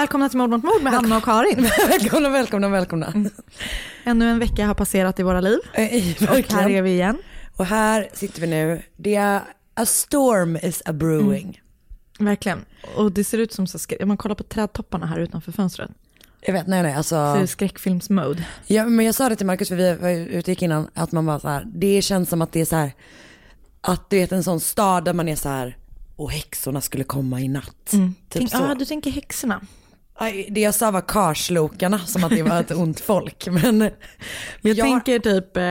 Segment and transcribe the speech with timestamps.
[0.00, 1.62] Välkomna till Mord mot mord med Hanna och Karin.
[1.88, 3.12] välkomna, välkomna, välkomna.
[4.04, 5.58] Ännu en vecka har passerat i våra liv.
[5.72, 7.18] Eh, Och här är vi igen.
[7.56, 8.82] Och här sitter vi nu.
[8.96, 9.40] Det är
[9.74, 11.60] a storm is a brewing.
[12.18, 12.64] Verkligen.
[12.96, 14.06] Och det ser ut som så skräck.
[14.06, 15.90] Man kollar på trädtopparna här utanför fönstret.
[16.40, 17.40] Jag vet, nej nej Så alltså.
[17.40, 18.46] det skräckfilmsmode.
[18.66, 21.26] Ja, men jag sa det till Markus för vi var ute gick innan, att man
[21.26, 22.92] bara så här, det känns som att det är så här,
[23.80, 25.76] att du vet en sån stad där man är så här,
[26.16, 27.76] och häxorna skulle komma i natt.
[27.90, 28.56] Typ Tänk, så.
[28.56, 29.60] ja, du tänker häxorna.
[30.48, 33.46] Det jag sa var karslokarna, som att det var ett ont folk.
[33.46, 33.90] Men Jag
[34.62, 35.62] jag- tänker typ, eh,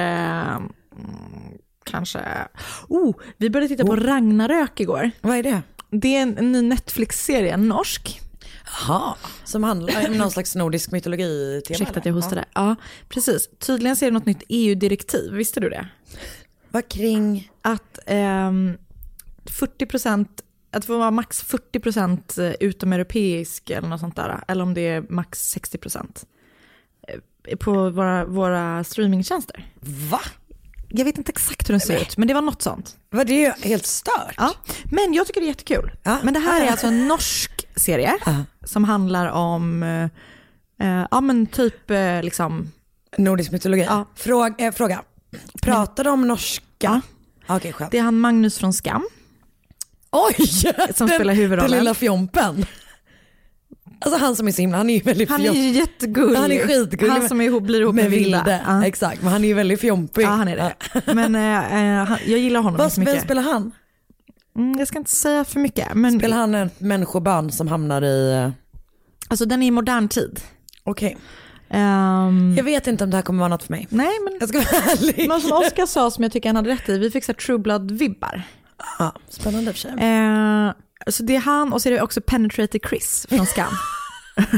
[0.56, 0.70] mm,
[1.84, 2.20] kanske,
[2.88, 5.12] oh, vi började titta på Ragnarök igår.
[5.22, 5.62] vad är det?
[5.92, 8.22] Det är en, en ny Netflix-serie, en norsk.
[8.88, 12.46] Jaha, som handlar om någon slags nordisk mytologi tema Ursäkta att jag hostade.
[12.54, 12.76] Ja,
[13.10, 13.50] precis.
[13.60, 15.88] Tydligen ser det något nytt EU-direktiv, visste du det?
[16.70, 18.78] Vad kring, att ehm,
[19.46, 19.86] 40
[20.72, 25.50] att får vara max 40% utomeuropeisk eller något sånt där, eller om det är max
[25.50, 25.78] 60
[27.08, 29.66] eh, på våra, våra streamingtjänster.
[30.12, 30.22] va?
[30.92, 32.98] Jag vet inte exakt hur den ser ut, men det var något sånt.
[33.10, 34.34] Vad det är helt stört.
[34.38, 34.54] Ja,
[34.92, 35.92] men jag tycker det är jättekul.
[36.04, 36.18] Ja.
[36.24, 38.44] Men det här är alltså en norsk serie Ja.
[38.64, 40.04] som handlar om, eh,
[40.88, 42.72] eh, ja men typ eh, liksom,
[43.18, 43.84] Nordisk mytologi.
[43.84, 44.06] Ja.
[44.16, 45.02] Fråga, eh, fråga.
[45.62, 47.02] pratar de norska?
[47.48, 47.60] Ja.
[47.60, 47.92] Skönt.
[47.92, 49.08] det är han Magnus från Skam.
[50.12, 50.36] Oj!
[50.96, 51.72] Som den, spelar huvudrollen.
[51.72, 52.66] Den lilla fjompen.
[54.02, 56.36] Alltså han som är så himla, han är ju väldigt Han är ju jättegullig.
[56.40, 58.38] Han är skitgullig Han som är blir ihop med, med Vilde.
[58.38, 58.62] Vilde.
[58.68, 58.86] Ja.
[58.86, 60.24] Exakt, men han är ju väldigt fjompig.
[60.24, 60.74] Ja, han är det.
[61.14, 63.16] Men eh, eh, han, jag gillar honom Vad så mycket.
[63.16, 63.72] vem spelar han?
[64.58, 65.88] Mm, jag ska inte säga för mycket.
[65.96, 68.32] Men Spelar han en människobarn som hamnar i...
[68.34, 68.50] eh,
[69.28, 70.40] alltså, den är i modern tid.
[70.84, 71.18] Okej.
[71.70, 73.88] Ehm, Jag vet inte om det här kommer vara något för mig.
[73.90, 75.28] nej, men, Jag ska vara ärlig.
[75.28, 77.58] men som Oskar sa, som jag tycker han hade rätt i, vi fick så True
[77.58, 78.42] Blood-vibbar.
[79.00, 79.92] Ja, spännande för sig.
[79.92, 80.72] Eh,
[81.12, 83.74] så det är han och så är det också Penetrator Chris från Skam.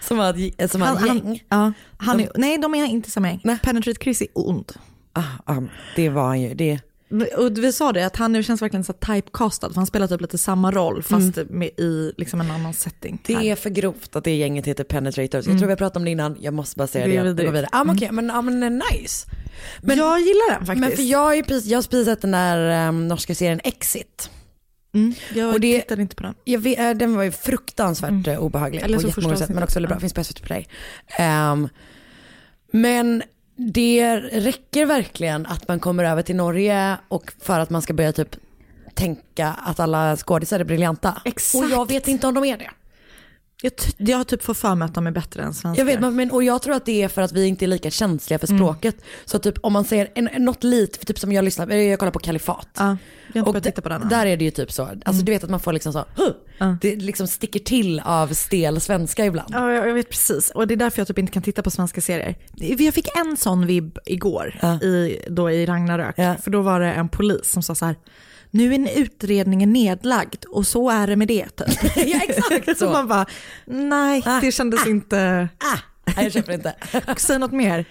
[0.00, 1.44] Som har ett, som ett gäng.
[1.48, 3.40] ja, han är, nej, de är inte samma gäng.
[3.44, 3.58] Nej.
[3.62, 4.72] Penetrator Chris är ond.
[5.12, 5.62] Ah, ah,
[5.96, 6.54] det var han ju.
[6.54, 6.80] Det,
[7.36, 10.20] Och vi sa det, att han nu känns verkligen så typecastad, för han spelar typ
[10.20, 13.20] lite samma roll fast med, i liksom en annan setting.
[13.26, 13.42] det här.
[13.42, 15.46] är för grovt att det gänget heter Penetrators.
[15.46, 17.34] Jag tror vi har pratat om det innan, jag måste bara säga Det det.
[17.34, 17.68] Det går vidare.
[17.72, 19.26] Ah, men okej, men, ah, men nice.
[19.80, 20.80] Men, jag gillar den faktiskt.
[20.80, 23.60] men för jag har ju precis, jag har precis sett den där um, norska serien
[23.64, 24.30] Exit.
[24.94, 26.34] mm, jag och det- tittade inte på den.
[26.44, 28.38] Jag vet, eh, den var ju fruktansvärt mm.
[28.38, 30.68] obehaglig Eller på så jättemånga första sätt, men också väldigt bra, finns på SVT Play.
[31.18, 31.68] Ehm,
[32.72, 33.22] men
[33.56, 38.12] det räcker verkligen att man kommer över till Norge och för att man ska börja
[38.12, 38.36] typ
[38.94, 41.22] tänka att alla skådisar är briljanta.
[41.24, 41.64] Exakt.
[41.64, 42.70] Och jag vet inte om de är det.
[43.64, 45.80] Jag, jag har typ fått för mig att de är bättre än svenskar.
[45.80, 47.90] Jag vet, men- och jag tror att det är för att vi inte är lika
[47.90, 48.40] känsliga Mm.
[48.40, 48.96] för språket.
[49.24, 52.18] Så typ om man säger en, något lite, typ som jag lyssnar, jag kollar på
[52.18, 52.68] Kalifat.
[52.78, 52.96] Ja,
[53.34, 55.50] jag Och titta på den där är det ju typ så, alltså du vet att
[55.50, 56.28] man får liksom så, huh,
[56.58, 56.76] Ja.
[56.80, 59.48] det liksom sticker till av stel svenska ibland.
[59.54, 60.50] Ja, jag jag vet precis.
[60.50, 62.34] Och det är därför jag typ inte kan titta på svenska serier.
[62.54, 64.80] Jag fick en sån vibb igår Ja.
[64.80, 66.16] i, då i Ragnarök.
[66.16, 67.96] För då var det en polis som sa så här,
[68.54, 71.48] nu är utredningen nedlagd och så är det med det.
[71.48, 71.96] Typ.
[71.96, 72.90] ja exakt Så så.
[72.90, 73.26] man bara,
[73.66, 75.48] nej Ah, det kändes inte...
[75.58, 75.78] Ah,
[76.16, 76.74] nej, jag köper inte.
[77.16, 77.84] Säg något mer.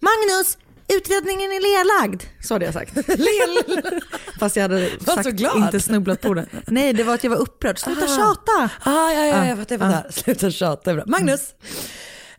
[0.00, 2.22] Magnus, utredningen är nedlagd.
[2.40, 2.94] Så hade jag sagt.
[4.40, 6.46] Fast jag hade sagt inte snubblat på det.
[6.66, 7.78] Nej, det var att jag var upprörd.
[7.78, 8.16] Sluta Ah.
[8.16, 8.70] tjata.
[8.90, 9.78] Ah, ja, ja, Ah, jag fattar.
[9.78, 10.10] Jag fattar.
[10.12, 11.02] Sluta tjata.
[11.06, 11.40] Magnus.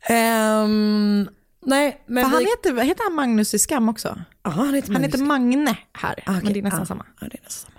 [0.02, 1.30] Ehm,
[1.70, 2.46] Nej, men För han vi...
[2.50, 4.20] heter, heter han Magnus i Skam också?
[4.44, 6.42] Aha, han heter Han heter Magne här, Ah, okej.
[6.44, 7.06] men det är nästan Ah, samma.
[7.22, 7.76] Ja, det är nästan samma.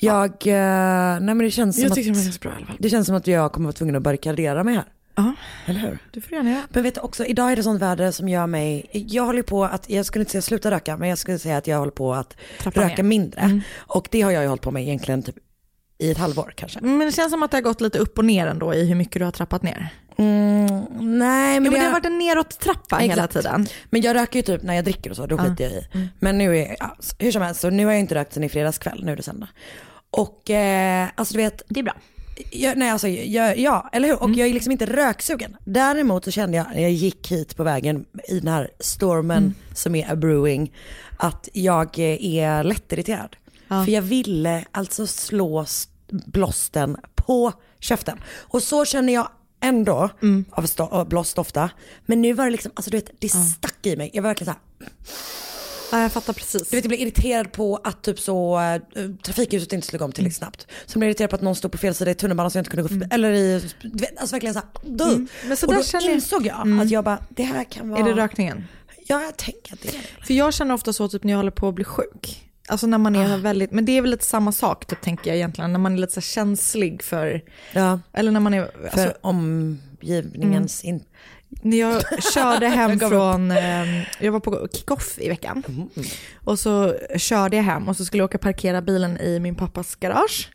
[0.00, 3.06] Jag, eh, nej men det känns som Jag att, tycker det ganska bra det känns
[3.06, 4.84] som att jag kommer vara tvungen att barrikadera mig här.
[5.14, 5.32] Ja,
[5.66, 5.98] Eller hur?
[6.10, 6.62] du får gärna göra.
[6.70, 9.64] Men vet du också, idag är det sånt väder som gör mig, jag håller på
[9.64, 12.14] att, jag skulle inte säga sluta röka, men jag skulle säga att jag håller på
[12.14, 13.08] att Trappa röka ner.
[13.08, 13.60] mindre.
[13.76, 15.36] Och det har jag ju hållit på med egentligen typ
[15.98, 16.80] i ett halvår kanske.
[16.80, 18.94] Men det känns som att det har gått lite upp och ner ändå i hur
[18.94, 19.88] mycket du har trappat ner.
[20.18, 20.66] Mm,
[21.20, 23.32] nej men, Jo, men det jag- har varit en neråt-trappa hela Exakt.
[23.32, 23.66] tiden.
[23.90, 25.86] Men jag röker ju typ när jag dricker och så, då skiter jag i.
[26.18, 28.48] Men nu är, ja, hur som helst, så nu har jag inte rökt sen i
[28.48, 29.48] fredags kväll, nu är det söndag.
[30.10, 31.94] Och eh, alltså du vet, Det är bra.
[32.52, 34.22] jag, nej alltså, jag, ja eller hur?
[34.22, 35.56] Och jag är liksom inte röksugen.
[35.64, 39.94] Däremot så kände jag när jag gick hit på vägen i den här stormen som
[39.94, 40.72] är a brewing,
[41.18, 43.36] att jag är lättirriterad.
[43.68, 45.66] För jag ville alltså slå
[46.08, 48.18] blåsten på käften.
[48.38, 49.28] Och så känner jag
[49.60, 50.10] ändå
[50.50, 51.70] av stå- av blåst ofta.
[52.06, 54.10] Men nu var det liksom, alltså du vet, det stack i mig.
[54.14, 54.90] Jag var verkligen så här,
[55.92, 56.68] Ja, jag fattar precis.
[56.70, 58.80] du vet jag blev irriterad på att typ så äh,
[59.22, 60.66] trafikljuset inte slog om tillräckligt snabbt.
[60.86, 62.60] Så blev jag irriterad på att någon stod på fel sida i tunnelbanan så jag
[62.60, 63.06] inte kunde gå förbi.
[63.10, 64.68] Eller i, du vet, alltså verkligen såhär,
[65.10, 65.28] mm.
[65.46, 67.88] Men så Och där då känner jag- insåg jag att jag bara, det här kan
[67.90, 68.00] vara...
[68.00, 68.64] Är det rökningen?
[69.06, 70.26] Ja jag tänker att det är det.
[70.26, 72.50] För jag känner ofta så typ när jag håller på att bli sjuk.
[72.68, 75.36] Alltså när man är väldigt, men det är väl lite samma sak typ, tänker jag
[75.36, 77.42] egentligen, när man är lite så känslig för,
[77.72, 81.04] Ja, eller när man är, för alltså, omgivningens in...
[81.48, 82.02] när jag
[82.34, 85.88] körde hem Jag från, eh, jag var på kick-off i veckan.
[86.34, 89.96] Och så körde jag hem och så skulle jag åka parkera bilen i min pappas
[89.96, 90.50] garage.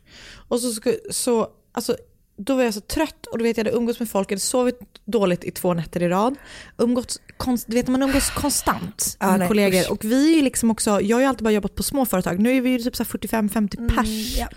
[0.48, 1.96] Och så, skulle, så alltså,
[2.36, 4.40] då var jag så trött och du vet jag hade umgåtts med folk, jag hade
[4.40, 6.34] sovit dåligt i två nätter i rad.
[6.78, 9.80] Umgåtts, konst, du vet man umgås konstant Ja, med nej, kollegor.
[9.80, 9.90] usch.
[9.90, 12.56] Och vi är liksom också, jag har ju alltid bara jobbat på små företag, nu
[12.56, 14.36] är vi ju typ så här 45-50 pers.
[14.38, 14.48] ja.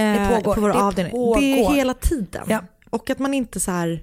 [0.00, 1.12] eh, pågår, På vår det avdelning.
[1.12, 1.40] pågår.
[1.40, 2.44] Det är hela tiden.
[2.48, 2.62] Ja.
[2.90, 4.02] Och att man inte så här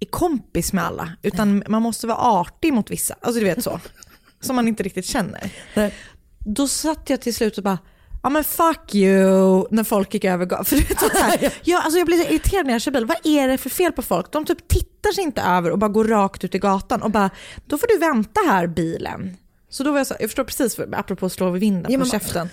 [0.00, 3.14] är kompis med alla, utan man måste vara artig mot vissa.
[3.20, 3.80] Alltså du vet så.
[4.40, 5.50] Som man inte riktigt känner.
[5.74, 5.94] Nej.
[6.38, 7.78] Då satt jag till slut och bara,
[8.26, 10.46] ja men fuck you, när folk gick över.
[10.64, 13.06] För du vet, så här, jag, alltså jag blir så irriterad när jag kör bil.
[13.06, 14.32] Vad är det för fel på folk?
[14.32, 17.30] De typ tittar sig inte över och bara går rakt ut i gatan och bara,
[17.66, 19.36] då får du vänta här bilen.
[19.68, 21.98] Så då var jag så, jag förstår precis, för, apropå att slå över vinden Ja,
[21.98, 22.48] på käften.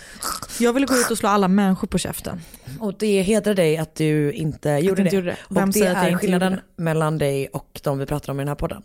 [0.60, 2.42] Jag ville gå ut och slå alla människor på käften.
[2.80, 5.16] Och det hedrar dig att du inte gjorde inte det.
[5.16, 5.38] gjorde det.
[5.50, 8.40] Vem och det att jag är inte skillnaden mellan dig och de vi pratar om
[8.40, 8.84] i den här podden.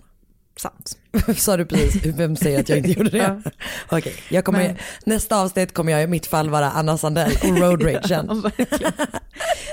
[0.61, 0.99] Sant.
[1.37, 3.43] Sa du precis, vem säger att jag inte gjorde det?
[3.89, 4.77] Okej, jag kommer, Men-
[5.07, 8.43] nästa avsnitt kommer jag i mitt fall vara Anna Sandell och road ragen.
[8.81, 8.91] Ja.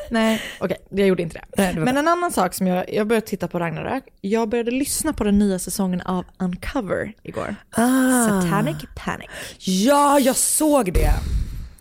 [0.09, 1.45] Nej, okej, jag gjorde inte det.
[1.57, 4.71] Nej, det Men en annan sak som jag, jag började titta på Ragnarök, jag började
[4.71, 7.55] lyssna på den nya säsongen av Uncover igår.
[7.71, 8.41] Ah.
[8.41, 9.29] Satanic Panic.
[9.59, 11.11] Ja, jag såg det.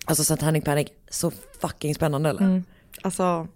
[0.05, 2.63] Alltså Satanic Panic, så fucking spännande eller?
[3.03, 3.49] Alltså,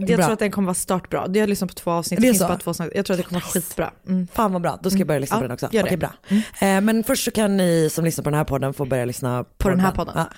[0.00, 0.24] jag Bra.
[0.26, 1.26] tror att den kommer vara startbra.
[1.34, 2.48] Jag har lyssnat på två avsnitt, Det finns så?
[2.48, 2.90] bara två avsnitt.
[2.94, 3.90] Jag tror att det kommer vara skitbra.
[4.08, 4.28] Mm.
[4.32, 5.68] Fan vad bra, då ska jag börja lyssna Ja, på den också.
[5.72, 5.86] gör det.
[5.86, 6.12] Okej, bra.
[6.68, 9.44] Eh, men först så kan ni som lyssnar på den här podden få börja lyssna
[9.44, 10.14] på, På den här podden.
[10.16, 10.28] Ja.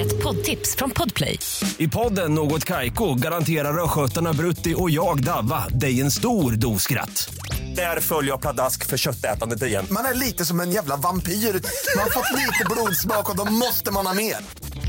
[0.00, 1.38] Ett poddtips från Podplay.
[1.78, 7.30] I podden Något Kaiko garanterar östgötarna Brutti och jag, Davva, dig en stor dos skratt.
[7.76, 9.86] Där följer jag pladask för köttätandet igen.
[9.90, 11.32] Man är lite som en jävla vampyr.
[11.32, 14.36] Man har fått lite blodsmak och då måste man ha mer.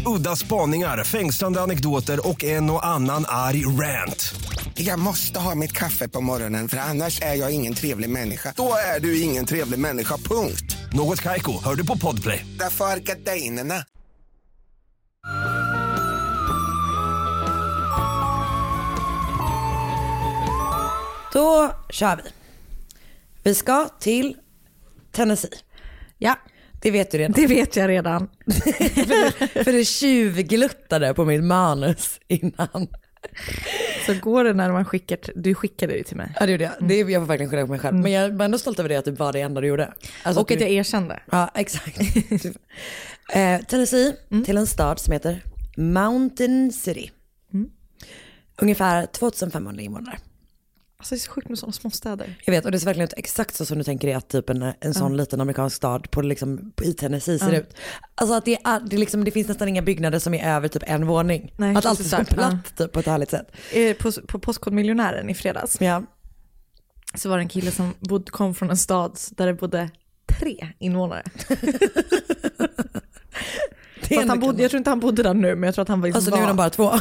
[0.06, 4.34] Udda spaningar, fängslande anekdoter och en och annan arg rant.
[4.74, 8.54] Jag måste ha mitt kaffe på morgonen för annars är jag ingen trevlig människa.
[8.56, 10.78] Då är du ingen trevlig människa, punkt.
[10.94, 12.46] Något Kaiko, hör du på Podplay.
[12.60, 13.84] Därför är gardinerna.
[21.34, 22.30] Då kör vi.
[23.44, 24.36] Vi ska till
[25.12, 25.50] Tennessee.
[26.18, 26.36] Ja,
[26.82, 27.32] Det vet du redan.
[27.32, 28.30] det vet jag redan.
[29.64, 32.88] För det tjuvgluttade på mitt manus innan.
[34.06, 36.34] Så går det när man skickar, du skickade det till mig.
[36.40, 36.74] Ja det gjorde jag.
[36.90, 37.96] Det, jag får verkligen skylla på mig själv.
[37.96, 39.94] Men jag var ändå stolt över det att det var det enda du gjorde.
[40.24, 41.20] Alltså Och att du, jag erkände.
[41.32, 42.00] Ja exakt.
[43.34, 45.44] eh, Tennessee till en stad som heter
[45.78, 47.12] Mountain City.
[48.62, 50.18] Ungefär 2500 invånare.
[51.02, 52.36] Alltså det är så sjukt med sådana småstäder.
[52.46, 54.50] Jag vet och det ser verkligen ut exakt så som du tänker dig att typ
[54.50, 57.76] en, en sån liten amerikansk stad på, liksom, i Tennessee ser ut.
[58.16, 60.84] Alltså att det, är, det, liksom, det finns nästan inga byggnader som är över typ
[60.86, 61.54] en våning.
[61.58, 63.52] Nej, att allt är så platt typ, på ett härligt sätt.
[64.00, 66.04] På, på Postkodmiljonären i fredags Ja.
[67.16, 69.90] så var det en kille som bod, kom från en stad där det bodde
[70.40, 71.24] tre invånare.
[74.28, 76.08] Han bodde, jag tror inte han bodde där nu, men jag tror att han var
[76.08, 76.92] liksom Alltså nu är de bara två.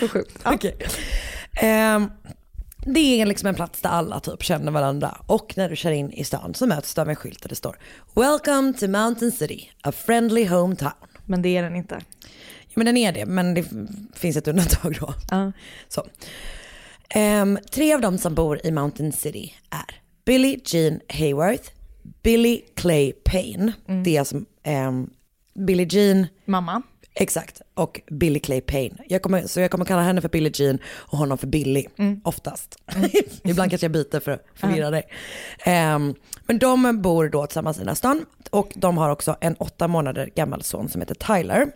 [0.00, 0.38] så sjukt.
[0.44, 0.54] Ja.
[0.54, 0.76] Okej.
[1.62, 2.10] Ehm,
[2.86, 5.18] det är liksom en plats där alla typ känner varandra.
[5.26, 7.54] Och när du kör in i stan så möts du av en skylt där det
[7.54, 7.78] står
[8.14, 10.92] Welcome to Mountain City, a friendly hometown.
[11.24, 12.00] Men det är den inte.
[12.60, 13.64] Ja, men den är det, men det
[14.14, 15.14] finns ett undantag då.
[15.30, 15.52] Ja.
[15.88, 16.06] Så.
[17.08, 21.70] Ehm, tre av dem som bor i Mountain City är Billie Jean Hayworth,
[22.22, 23.72] Billie Clay Payne,
[24.04, 25.10] det är alltså um,
[25.54, 26.82] Billie Jean, Mamma.
[27.14, 28.96] Exakt, och Billie Clay Payne.
[29.08, 31.86] Jag kommer, så jag kommer kalla henne för Billie Jean och honom för Billy,
[32.22, 32.78] oftast.
[33.44, 35.02] Ibland kanske jag byter för att förvirra dig.
[35.64, 36.14] Ehm,
[36.46, 39.88] men de bor då tillsammans i den här stan och de har också en åtta
[39.88, 41.66] månader gammal son som heter Tyler.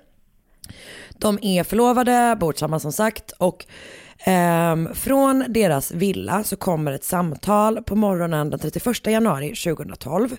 [1.10, 3.66] De är förlovade, bor tillsammans som sagt och
[4.18, 10.36] ehm, från deras villa så kommer ett samtal på morgonen den 31 januari 2012.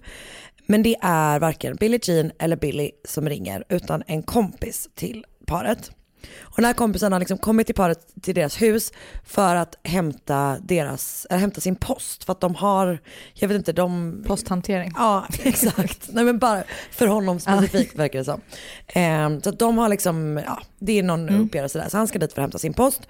[0.72, 5.92] Men det är varken Billie Jean eller Billy som ringer utan en kompis till paret.
[6.40, 8.92] Och den här kompisen har liksom kommit till paret till deras hus
[9.26, 12.24] för att hämta, deras, eller hämta sin post.
[12.24, 13.00] För att de har,
[13.34, 14.24] jag vet inte, de...
[14.28, 14.92] Posthantering.
[14.96, 16.10] Ja, exakt.
[16.14, 18.42] Nej men bara för honom specifikt verkar det som.
[18.88, 21.90] Ehm, så att de har liksom, ja, det är någon uppgörelse där.
[21.90, 23.02] Så han ska dit för att hämta sin post.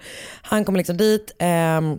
[0.42, 1.98] Han kommer liksom dit ehm,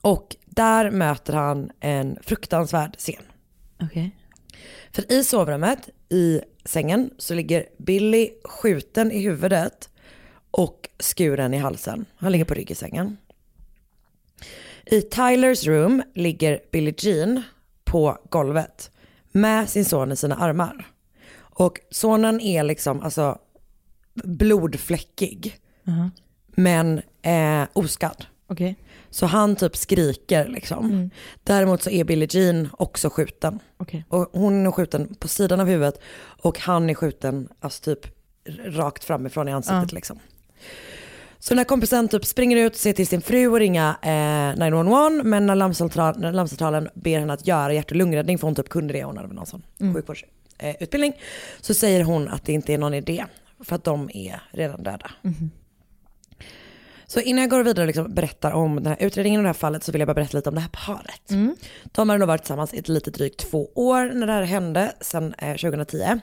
[0.00, 3.22] och där möter han en fruktansvärd scen.
[3.82, 4.12] Okej.
[4.92, 9.88] För i sovrummet, i sängen, så ligger Billy skjuten i huvudet
[10.50, 12.04] och skuren i halsen.
[12.16, 13.16] Han ligger på rygg i sängen.
[14.86, 17.42] I Tylers room ligger Billie Jean
[17.84, 18.90] på golvet
[19.32, 20.86] med sin son i sina armar.
[21.36, 23.38] Och sonen är liksom alltså
[24.14, 25.60] blodfläckig
[26.46, 28.26] men eh, oskadd.
[28.46, 28.76] Okej.
[29.14, 31.10] Så han typ skriker liksom.
[31.44, 33.60] Däremot så är Billie Jean också skjuten.
[33.76, 34.04] Okej.
[34.08, 36.00] Och hon är skjuten på sidan av huvudet
[36.42, 38.06] och han är skjuten alltså typ
[38.64, 40.18] rakt framifrån i ansiktet liksom.
[41.38, 45.10] Så den här kompisen typ springer ut, ser till sin fru och ringa eh, 911
[45.24, 48.68] men när, larmcentral, när larmcentralen ber henne att göra hjärt och lungräddning för hon typ
[48.68, 49.62] kunde det, hon hade någon sån
[49.94, 51.12] sjukvårdsutbildning.
[51.12, 51.18] Eh,
[51.60, 53.24] så säger hon att det inte är någon idé
[53.64, 55.10] för att de är redan döda.
[57.14, 59.54] Så innan jag går vidare och liksom berättar om den här utredningen och det här
[59.54, 61.30] fallet så vill jag bara berätta lite om det här paret.
[61.84, 64.92] De har nog varit tillsammans i ett lite drygt två år när det här hände,
[65.00, 66.20] sedan eh, 2010.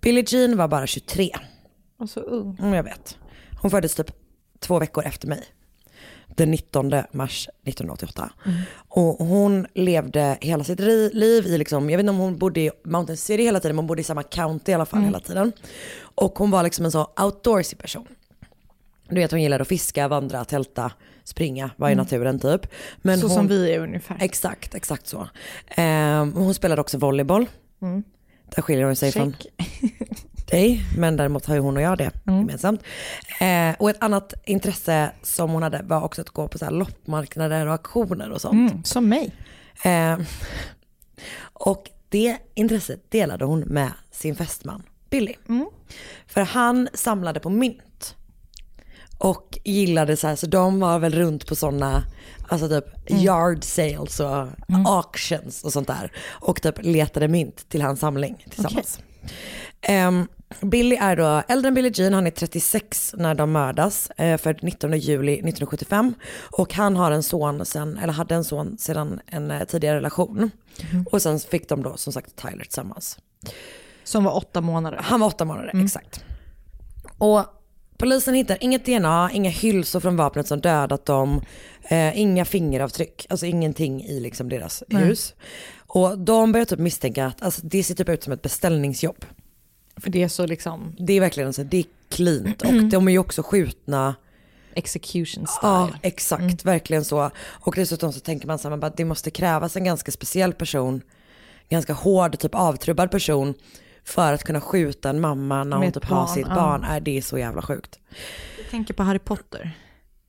[0.00, 1.30] Billie Jean var bara 23.
[1.98, 2.56] Och så ung.
[2.60, 3.18] Mm, jag vet.
[3.60, 4.10] Hon föddes typ
[4.60, 5.42] två veckor efter mig.
[6.36, 8.30] Den 19 mars 1988.
[8.88, 10.80] Och hon levde hela sitt
[11.12, 13.82] liv i, liksom, jag vet inte om hon bodde i Mountain City hela tiden, men
[13.82, 15.52] hon bodde i samma county i alla fall hela tiden.
[16.14, 18.06] Och hon var liksom en så outdoorsy person.
[19.14, 20.92] Du vet hon gillade att fiska, vandra, tälta,
[21.24, 22.66] springa, vara i naturen typ.
[22.96, 24.16] Men Så hon, som vi är ungefär.
[24.20, 25.28] Exakt, exakt så.
[25.68, 27.46] Ehm, hon spelade också volleyboll.
[28.54, 29.46] Där skiljer hon sig från Check.
[30.50, 32.82] dig, men däremot har ju hon och jag det gemensamt.
[33.40, 36.72] Eh, och ett annat intresse som hon hade var också att gå på så här
[36.72, 38.70] loppmarknader och auktioner och sånt.
[38.70, 39.34] Mm, som mig.
[39.84, 40.18] Eh,
[41.52, 45.34] och det intresset delade hon med sin fästman Billy.
[46.26, 48.16] För han samlade på mynt.
[49.22, 52.04] Och gillade så här, så de var väl runt på sådana,
[52.48, 54.46] alltså typ yard sales och
[54.86, 56.12] auctions och sånt där.
[56.28, 59.00] Och typ letade mynt till hans samling tillsammans.
[59.80, 60.26] Ehm,
[60.60, 64.58] Billy är då äldre än Billie Jean, han är 36 när de mördas, eh, för
[64.62, 66.14] 19 juli 1975.
[66.58, 70.50] Och han har en son sen, eller hade en son sedan en eh, tidigare relation.
[71.10, 73.18] Och sen fick de då som sagt Tyler tillsammans.
[74.04, 74.98] Som var åtta månader.
[75.02, 76.24] Han var åtta månader, exakt.
[77.18, 77.44] Och
[78.02, 81.40] polisen hittar inget DNA, inga hylsor från vapnet som dödat dem,
[81.82, 85.34] eh, inga fingeravtryck, alltså ingenting i liksom deras hus.
[85.86, 89.24] Och de börjar typ misstänka att alltså, det ser typ ut som ett beställningsjobb.
[89.96, 93.12] För det är så liksom Det är verkligen så, det är cleant och de är
[93.12, 94.14] ju också skjutna.
[94.74, 95.62] execution style.
[95.62, 97.30] Ja, exakt, verkligen så.
[97.48, 100.52] Och dessutom så tänker man så här, man bara, det måste krävas en ganska speciell
[100.52, 101.02] person,
[101.68, 103.54] ganska hård, typ avtrubbad person
[104.04, 106.54] för att kunna skjuta en mamma när hon typ har barn, sitt ja.
[106.54, 106.84] barn.
[106.84, 107.98] Är det är så jävla sjukt.
[108.58, 109.70] Jag tänker på Harry Potter.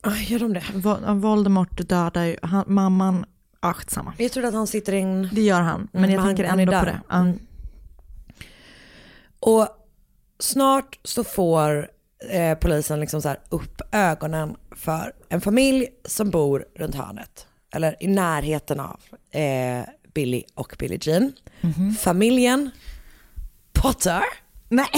[0.01, 0.59] Aj, gör de det?
[0.59, 3.25] Vo- Voldemort dödar ju han, mamman.
[3.61, 4.13] Ja, skitsamma.
[4.17, 5.29] Jag trodde att han sitter i en...
[5.33, 7.01] Det gör han, men Mm, jag han- tänker ändå på det.
[7.09, 7.15] Ja.
[7.15, 7.39] Mm.
[9.39, 9.67] Och
[10.39, 11.87] snart så får
[12.29, 17.47] eh, polisen liksom så upp ögonen för en familj som bor runt hörnet.
[17.75, 18.99] Eller i närheten av
[19.31, 21.33] eh, Billy och Billie Jean.
[21.99, 22.71] Familjen
[23.83, 24.23] Potter.
[24.69, 24.89] Nej.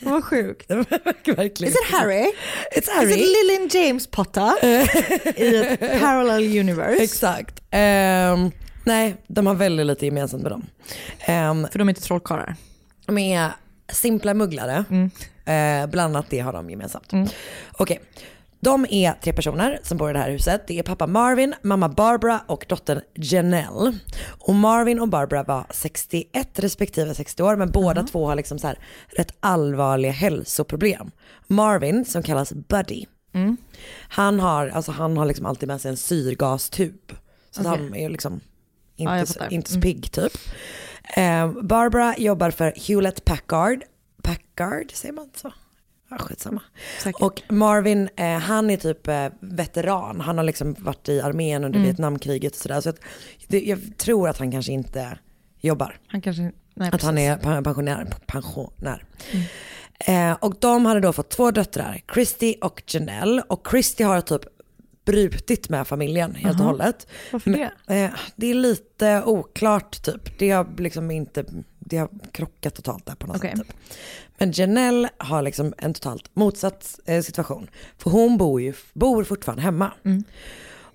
[0.00, 0.70] Vad sjukt.
[0.70, 1.72] Verkligen.
[1.72, 2.32] Is it Harry?
[2.76, 3.12] It's Is Harry.
[3.12, 4.64] it Lillian James Potter?
[5.40, 7.02] I ett parallel universe.
[7.02, 7.60] Exakt.
[7.70, 8.50] Ehm,
[8.84, 10.66] nej, de har väldigt lite gemensamt med dem.
[11.20, 12.56] Ehm, För de är inte trollkarlar.
[13.06, 13.50] De är
[13.92, 14.84] simpla mugglare.
[15.44, 17.12] Eh, bland annat det har de gemensamt.
[17.72, 18.00] Okej.
[18.64, 20.66] De är tre personer som bor i det här huset.
[20.66, 23.98] Det är pappa Marvin, mamma Barbara och dottern Janelle.
[24.26, 28.66] Och Marvin och Barbara var 61 respektive 60 år men båda två har liksom så
[28.66, 28.78] här
[29.16, 31.10] rätt allvarliga hälsoproblem.
[31.46, 33.04] Marvin som kallas Buddy.
[34.08, 37.12] Han har, alltså han har liksom alltid med sig en syrgastub.
[37.50, 38.40] Så att han är liksom
[38.96, 39.52] Ja, inte, fattar.
[39.52, 40.32] inte så pigg typ.
[41.16, 43.84] Eh, Barbara jobbar för Hewlett Packard.
[44.22, 45.52] Packard, säger man så?
[46.18, 46.62] Ja, skitsamma.
[47.02, 47.22] Säkert.
[47.22, 50.20] Och Marvin, eh, han är typ eh, veteran.
[50.20, 52.80] Han har liksom varit i armén under Vietnamkriget och sådär.
[52.80, 52.98] Så att
[53.48, 55.18] det, jag tror att han kanske inte
[55.60, 55.98] jobbar.
[56.06, 58.06] Han kanske, nej, Att han är pensionär.
[58.26, 59.04] pensionär.
[59.98, 63.42] Eh, och de hade då fått två döttrar, Christy och Janelle.
[63.48, 64.42] Och Christy har typ
[65.04, 67.06] brutit med familjen helt och hållet.
[67.32, 67.70] Varför det?
[67.86, 70.38] Men, eh, det är lite oklart typ.
[70.38, 71.44] Det har liksom inte,
[71.84, 73.56] det har krockat totalt där på något Okej.
[73.56, 73.66] sätt.
[73.66, 73.76] Typ.
[74.38, 77.70] Men Janelle har liksom en totalt motsatt eh, situation.
[77.98, 79.90] För hon bor ju bor fortfarande hemma.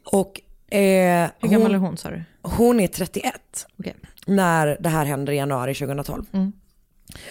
[0.03, 1.29] Och eh, Mm.
[1.41, 2.24] Hur gammal är hon, hon sa du?
[2.41, 3.34] hon är 31
[3.79, 3.96] Okej.
[4.27, 6.25] när det här händer i januari 2012.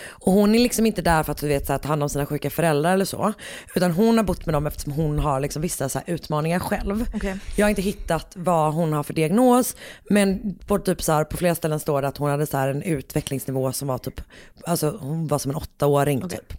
[0.09, 2.09] Och hon är liksom inte där för att du vet, så här, ta hand om
[2.09, 3.33] sina sjuka föräldrar eller så.
[3.75, 7.07] Utan hon har bott med dem eftersom hon har liksom vissa så här, utmaningar själv.
[7.15, 7.37] Okej.
[7.57, 9.77] Jag har inte hittat vad hon har för diagnos.
[10.11, 12.69] Men på, typ så här, på flera ställen står det att hon hade så här,
[12.69, 14.21] en utvecklingsnivå som var typ,
[14.67, 16.53] alltså hon var som en åttaåring typ.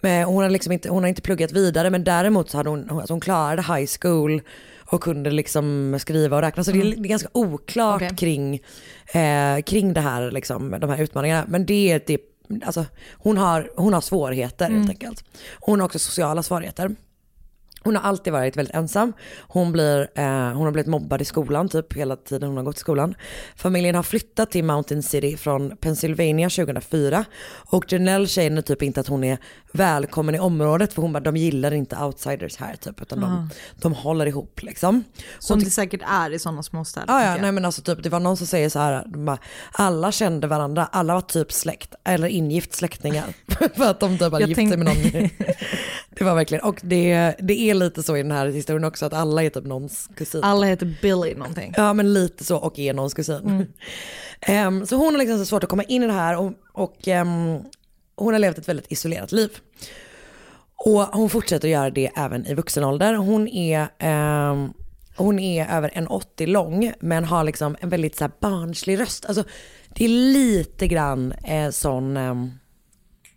[0.00, 2.90] Men hon, har liksom inte, hon har inte pluggat vidare men däremot så hade hon,
[2.90, 4.42] alltså hon klarade high school
[4.90, 6.64] och kunde liksom skriva och räkna.
[6.64, 8.16] Så det, är, det är ganska oklart Okej.
[8.16, 8.54] kring,
[9.12, 11.44] eh, kring det här, liksom, de här utmaningarna.
[11.48, 11.98] Men det är
[12.64, 15.24] alltså, hon, har, hon har svårigheter helt enkelt.
[15.60, 16.96] Hon har också sociala svårigheter.
[17.86, 19.12] Hon har alltid varit väldigt ensam.
[19.40, 22.76] Hon, blir, eh, hon har blivit mobbad i skolan typ hela tiden hon har gått
[22.76, 23.14] i skolan.
[23.56, 27.24] Familjen har flyttat till Mountain City från Pennsylvania 2004.
[27.70, 29.38] Och Janelle känner typ inte att hon är
[29.72, 33.02] välkommen i området för hon bara, de gillar inte outsiders här typ.
[33.02, 33.50] Utan de,
[33.80, 35.04] de håller ihop liksom.
[35.38, 37.06] Som det säkert är i sådana små städer.
[37.08, 39.38] Ja, ja, nej men alltså typ, det var någon som säger så här, de bara,
[39.72, 43.24] alla kände varandra, alla var typ släkt, eller ingift släktingar.
[43.76, 45.30] för att de typ hade Jag gift sig med någon.
[46.18, 49.12] det var verkligen, och det, det är lite så i den här historien också, att
[49.12, 50.44] alla är typ någons kusin.
[50.44, 51.74] Alla heter Billy någonting.
[51.76, 53.66] Ja men lite så och är någons kusin.
[54.40, 57.08] Ehm, så hon har liksom så svårt att komma in i det här och, och
[57.08, 57.58] ehm,
[58.16, 59.50] hon har levt ett väldigt isolerat liv.
[60.76, 63.14] Och hon fortsätter att göra det även i vuxen ålder.
[63.14, 64.72] Hon är, ehm,
[65.16, 69.26] hon är över en 80 lång men har liksom en väldigt så barnslig röst.
[69.26, 69.44] Alltså
[69.88, 72.16] det är lite grann eh, sån,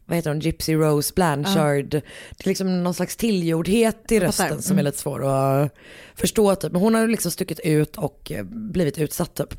[0.09, 1.89] vad heter hon, Gypsy Rose Blanchard.
[1.89, 5.73] Det är liksom någon slags tillgjordhet i rösten som är lite svår att
[6.15, 6.71] förstå typ.
[6.71, 9.53] Men hon har liksom stuckit ut och eh, blivit utsatt typ.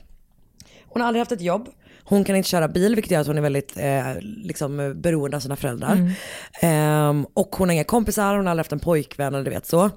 [0.84, 1.68] Hon har aldrig haft ett jobb.
[2.04, 5.40] Hon kan inte köra bil vilket gör att hon är väldigt eh, liksom, beroende av
[5.40, 6.12] sina föräldrar.
[6.60, 9.66] Ehm, och hon har inga kompisar, hon har aldrig haft en pojkvän eller du vet
[9.66, 9.90] så.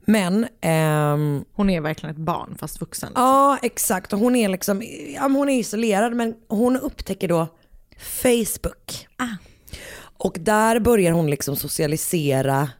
[0.00, 3.12] Men ehm, Hon är verkligen ett barn fast vuxen.
[3.14, 4.12] Ja, exakt.
[4.12, 4.82] Och hon är liksom,
[5.14, 7.46] ja, hon är isolerad men hon upptäcker då
[7.98, 9.06] Facebook.
[10.18, 12.70] Och där börjar hon liksom socialisera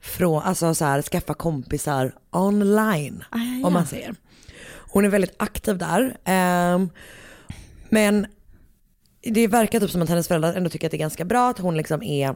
[0.00, 3.24] från, alltså så här, skaffa kompisar online.
[3.64, 4.14] Om man säger.
[4.92, 6.16] Hon är väldigt aktiv där.
[6.24, 6.90] Ehm,
[7.88, 8.26] men
[9.22, 11.58] det verkar typ som att hennes föräldrar ändå tycker att det är ganska bra att
[11.58, 12.34] hon liksom är,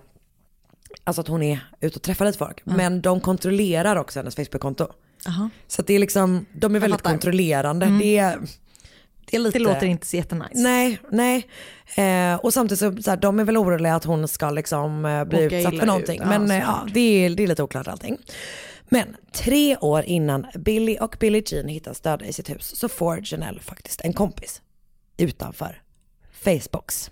[1.04, 2.60] alltså att hon är ute och träffar lite folk.
[2.64, 4.88] Men de kontrollerar också hennes Facebook-konto.
[5.28, 5.50] Aha.
[5.66, 7.10] Så att det är liksom, de är väldigt fattar.
[7.10, 7.18] Mm.
[7.18, 7.86] kontrollerande.
[7.86, 8.38] Det, är,
[9.30, 9.58] det lite...
[9.58, 10.50] Det låter inte så jättenice.
[10.54, 11.46] Nej, nej.
[11.96, 15.24] Eh, och samtidigt så, så här, de är väl oroliga att hon ska liksom eh,
[15.24, 16.20] bli Åka utsatt för någonting.
[16.20, 16.26] ut.
[16.30, 16.82] Ja, Men eh, såklart.
[16.86, 18.18] ja, det, är, det är lite oklart allting.
[18.88, 23.20] Men tre år innan Billy och Billie Jean hittas döda i sitt hus så får
[23.24, 24.62] Janelle faktiskt en kompis
[25.16, 25.82] utanför
[26.32, 27.10] Facebooks.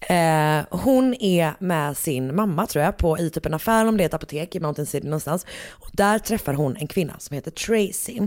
[0.00, 4.04] Eh, hon är med sin mamma tror jag på i typ en affär om det
[4.04, 5.46] är ett apotek i Mountain City någonstans.
[5.68, 8.20] Och där träffar hon en kvinna som heter Tracy.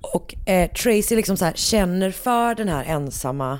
[0.00, 3.58] Och eh, Tracy liksom så här känner för den här ensamma,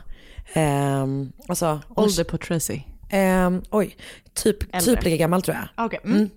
[0.53, 2.81] ehm, alltså, Ålder på Tracy.
[3.11, 3.97] ehm, oj,
[4.35, 4.95] typ, Äldre.
[4.95, 5.87] typ lika gammal tror jag.
[5.87, 6.01] Okej.
[6.05, 6.31] Mm.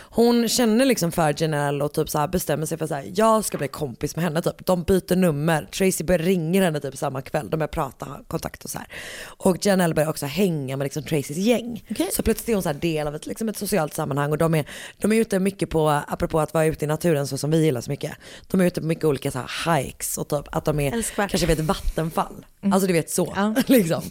[0.00, 3.68] Hon känner liksom för Janelle och typ så bestämmer sig för att jag ska bli
[3.68, 4.66] kompis med henne typ.
[4.66, 8.70] De byter nummer, Tracy börjar ringa henne typ samma kväll, de börjar prata, kontakt och
[8.70, 8.86] så här.
[9.24, 11.84] Och Janelle börjar också hänga med liksom Tracys gäng.
[12.12, 14.64] Så plötsligt är hon så del av ett, liksom ett socialt sammanhang och de är,
[14.98, 17.80] de är ute mycket på, apropå att vara ute i naturen så som vi gillar
[17.80, 18.12] så mycket.
[18.50, 21.30] De är ute på mycket olika så här hikes och typ att de är Älskvärt.
[21.30, 22.46] kanske vid ett vattenfall.
[22.72, 23.32] Alltså du vet så.
[23.36, 23.54] Ja.
[23.66, 24.02] liksom.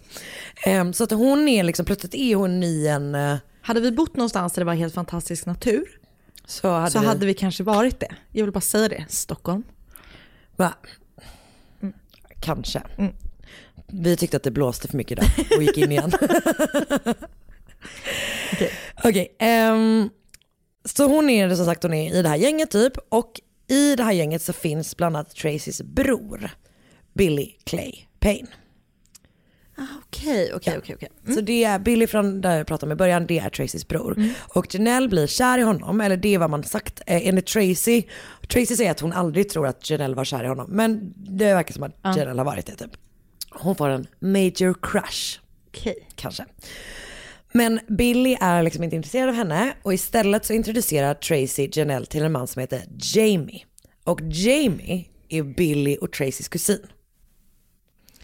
[0.66, 3.36] Ehm, så att hon är liksom, plötsligt är hon i en, eh,
[3.66, 6.00] Hade vi bott någonstans där det var helt fantastisk natur
[6.46, 8.16] så hade så vi, hade vi kanske varit det.
[8.32, 9.06] Jag vill bara säga det.
[9.10, 9.64] Stockholm.
[10.56, 10.74] Va?
[12.40, 12.84] Kanske.
[13.88, 15.26] Vi tyckte att det blåste för mycket idag
[15.58, 16.12] och gick in igen.
[19.04, 20.10] Okej, ehm,
[20.86, 24.04] Så hon är som sagt hon är i det här gänget typ och i det
[24.04, 26.50] här gänget så finns bland annat Tracys bror
[27.14, 28.48] Billy Clay Payne.
[29.78, 30.96] Okej, okej, okej.
[30.96, 31.36] okej.
[31.36, 34.30] Så det är Billy från där jag pratade om i början, det är Tracys bror.
[34.40, 37.02] Och Janelle blir kär i honom, eller det är vad man sagt.
[37.08, 38.04] Eh, enligt Tracy,
[38.48, 40.68] Tracy säger att hon aldrig tror att Janelle var kär i honom.
[40.70, 42.92] Men det verkar som att Janelle har varit det typ.
[43.52, 45.40] Hon får en major crush.
[45.68, 46.08] Okej.
[46.16, 46.46] Kanske.
[47.52, 52.24] Men Billy är liksom inte intresserad av henne och istället så introducerar Tracy Janelle till
[52.24, 52.82] en man som heter
[53.16, 53.66] Jamie.
[54.04, 56.88] Och Jamie är Billy och Tracys kusin.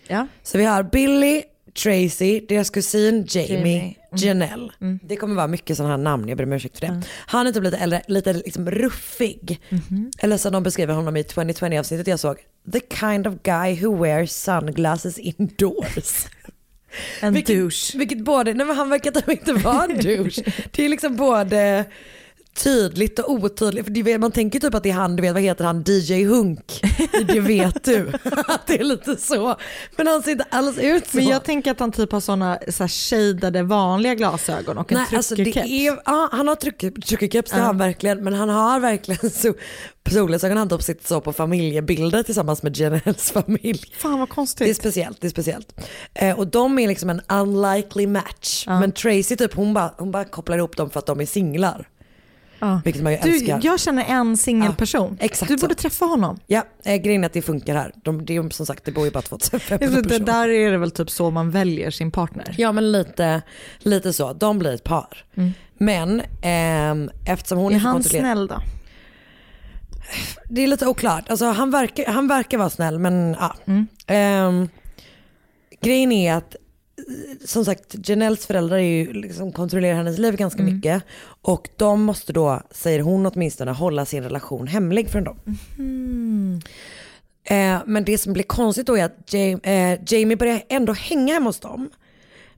[0.09, 0.27] Ja.
[0.43, 1.43] Så vi har Billy,
[1.83, 3.79] Tracy, deras kusin Jamie, Jamie.
[3.81, 3.93] Mm.
[4.11, 4.69] Janelle.
[5.03, 7.01] Det kommer vara mycket sådana här namn, jag ber om ursäkt för det.
[7.25, 9.59] Han är typ lite äldre, lite liksom ruffig.
[9.69, 10.11] Mhm.
[10.19, 12.37] Eller som de beskriver honom i 2020 avsnittet jag såg.
[12.71, 16.25] The kind of guy who wears sunglasses indoors.
[17.19, 17.97] En vilket, douche.
[17.97, 20.43] Vilket både, nej men han verkar typ inte vara en douche.
[20.71, 21.85] Det är liksom både
[22.63, 23.85] tydligt och otydligt.
[23.85, 26.25] För det, man tänker typ att det är han, du vet vad heter han, DJ
[26.25, 26.81] Hunk.
[27.27, 28.11] Det vet du.
[28.47, 29.55] Att det är lite så.
[29.97, 31.17] Men han ser inte alls ut så.
[31.17, 34.97] Men jag tänker att han typ har sådana så här shadade vanliga glasögon och en
[34.97, 38.23] Nej, alltså det är, ja, han har truckerkeps, det har han verkligen.
[38.23, 39.53] Men han har verkligen så,
[40.11, 40.57] solglasögon.
[40.57, 43.83] Han typ sitter så på familjebilder tillsammans med Janelles familj.
[43.97, 44.77] Fan vad Det är konstigt.
[44.77, 45.79] speciellt, det är speciellt.
[46.13, 48.65] Eh, och de är liksom en unlikely match.
[48.67, 51.87] Men Tracy typ, hon bara, hon bara kopplar ihop dem för att de är singlar.
[52.59, 52.81] Ja.
[52.85, 53.59] Vilket man ju Du, älskar.
[53.63, 55.17] jag känner en singelperson.
[55.19, 55.61] Ja, exakt du så.
[55.67, 56.39] borde träffa honom.
[56.47, 57.91] Ja, eh, grejen är att det funkar här.
[58.03, 60.25] De, är, som sagt, det bor ju bara 2500 Alltså, det personer.
[60.25, 62.55] där är det väl typ så man väljer sin partner.
[62.57, 63.41] Ja men lite,
[63.79, 64.33] lite så.
[64.33, 65.25] De blir ett par.
[65.77, 68.61] Men ehm, eftersom hon är så han snäll då?
[70.49, 71.29] Det är lite oklart.
[71.29, 73.55] Alltså, han, verkar, han verkar vara snäll men ja.
[74.07, 74.69] Ehm,
[75.81, 76.55] grejen är att
[77.45, 81.03] som sagt Janelles föräldrar är ju liksom kontrollerar hennes liv ganska mycket.
[81.41, 85.39] Och de måste då, säger hon åtminstone, hålla sin relation hemlig från dem.
[87.43, 91.33] Eh, men det som blir konstigt då är att Jamie, eh, Jamie börjar ändå hänga
[91.33, 91.89] hemma hos dem.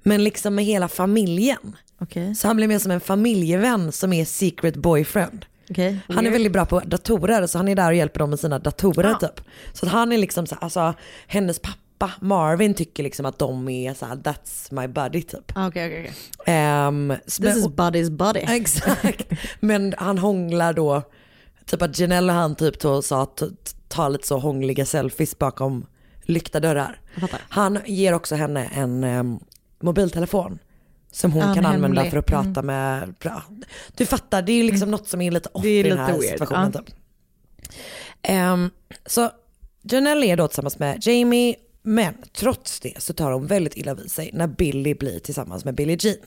[0.04, 1.75] Men liksom med hela familjen.
[1.99, 2.36] Okej.
[2.36, 5.45] Så han blir mer som en familjevän som är secret boyfriend.
[5.69, 5.97] Okay.
[6.10, 8.60] Han är väldigt bra på datorer så han är där och hjälper dem med sina
[8.60, 9.19] datorer Ah.
[9.27, 9.41] typ.
[9.73, 10.93] Så han är liksom så, alltså
[11.27, 11.77] hennes pappa
[12.21, 15.51] Marvin tycker liksom att de är så här, that's my buddy typ.
[15.55, 16.13] Okej, okej, okej.
[16.55, 18.39] Ehm, This men- is buddy's buddy.
[18.49, 19.27] Exakt.
[19.59, 21.01] Men han hånglar då,
[21.65, 23.41] typ att Janelle och han typ då sa att
[23.87, 25.85] ta lite så hångliga selfies bakom
[26.23, 26.99] lyckta dörrar.
[27.49, 29.39] Han ger också henne en em,
[29.81, 30.59] mobiltelefon
[31.11, 32.11] som hon Ja, en kan använda hemlig.
[32.11, 33.43] för att prata med, bra.
[33.97, 36.07] du fattar det är ju liksom något som är lite off är i den här
[36.13, 36.71] weird, situationen.
[36.75, 36.79] ja.
[36.81, 36.95] Typ.
[38.21, 38.69] Ehm,
[39.05, 39.29] så
[39.83, 44.12] Janelle är då tillsammans med Jamie men trots det så tar hon väldigt illa vid
[44.12, 46.17] sig när Billy blir tillsammans med Billie Jean.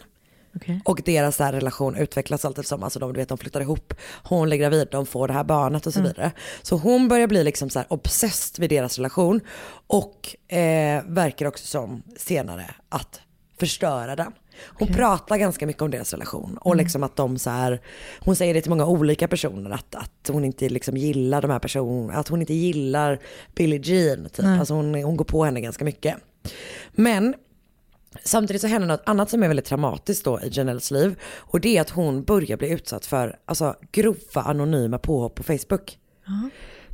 [0.57, 0.81] Okej.
[0.85, 4.49] Och deras här relation utvecklas allt eftersom, alltså de, du vet, de flyttar ihop, hon
[4.49, 6.33] blir gravid, de får det här barnet och så vidare.
[6.63, 9.41] Så hon börjar bli liksom så här obsessed vid deras relation
[9.87, 13.21] och eh, verkar också som senare att
[13.59, 14.33] förstöra den.
[14.67, 17.81] Hon pratar ganska mycket om deras relation och liksom att de så här,
[18.21, 21.59] hon säger det till många olika personer att, att hon inte liksom gillar de här
[21.59, 23.19] personerna, att hon inte gillar
[23.55, 24.45] Billie Jean typ.
[24.45, 26.17] Alltså hon, hon går på henne ganska mycket.
[26.93, 27.35] Men
[28.25, 31.17] Samtidigt så händer något annat som är väldigt traumatiskt då i Janelles liv.
[31.37, 35.99] Och det är att hon börjar bli utsatt för alltså, grova anonyma påhopp på Facebook.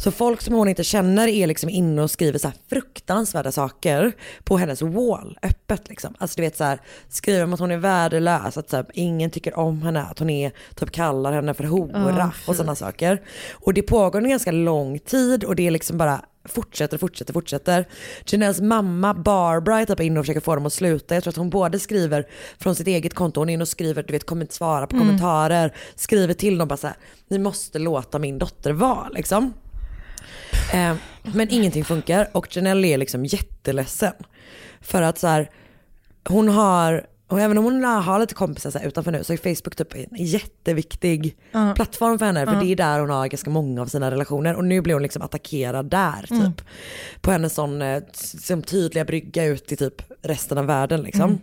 [0.03, 4.13] Så folk som hon inte känner är liksom inne och skriver så fruktansvärda saker
[4.45, 6.15] på hennes wall, öppet liksom.
[6.19, 9.31] Alltså du vet så här, skriver om att hon är värdelös, att så här, ingen
[9.31, 13.23] tycker om henne, att hon är, typ kallar henne för hora och sådana saker.
[13.53, 17.89] Och det pågår en ganska lång tid och det är liksom bara fortsätter, fortsätter, fortsätter.
[18.27, 21.15] Janelles mamma Barbara är typ inne och försöker få dem att sluta.
[21.15, 22.27] Jag tror att hon både skriver
[22.59, 24.99] från sitt eget konto, hon är inne och skriver, du vet, kommer inte svara på
[24.99, 26.97] kommentarer, skriver till dem bara så här,
[27.29, 29.53] ni måste låta min dotter vara liksom.
[30.73, 34.13] Eh, men ingenting funkar och Janelle är liksom jätteledsen.
[34.81, 35.51] För att så här,
[36.29, 39.37] hon har, och även om hon har lite kompisar så här, utanför nu så är
[39.37, 41.37] Facebook typ en jätteviktig
[41.75, 42.47] plattform för henne.
[42.47, 44.55] För det är där hon har ganska många av sina relationer.
[44.55, 46.67] Och nu blir hon liksom attackerad där typ.
[47.21, 51.39] På hennes sån eh, som tydliga brygga ut i typ resten av världen liksom.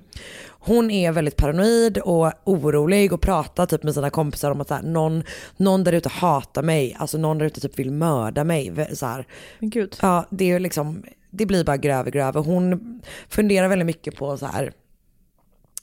[0.49, 4.73] Hon är väldigt paranoid och orolig och pratar typ med sina kompisar om att så
[4.73, 5.23] här, någon,
[5.57, 8.87] någon där ute hatar mig, alltså någon där ute typ vill mörda mig.
[8.93, 9.27] Så här.
[9.59, 9.95] Men gud.
[10.01, 12.39] Ja, det är liksom, det blir bara grövre och grövre.
[12.39, 14.71] Hon funderar väldigt mycket på så här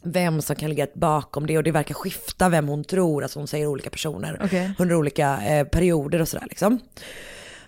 [0.04, 3.48] vem som kan ligga bakom det och det verkar skifta vem hon tror, alltså hon
[3.48, 4.72] säger olika personer Okej.
[4.78, 6.78] under olika eh, perioder och sådär liksom.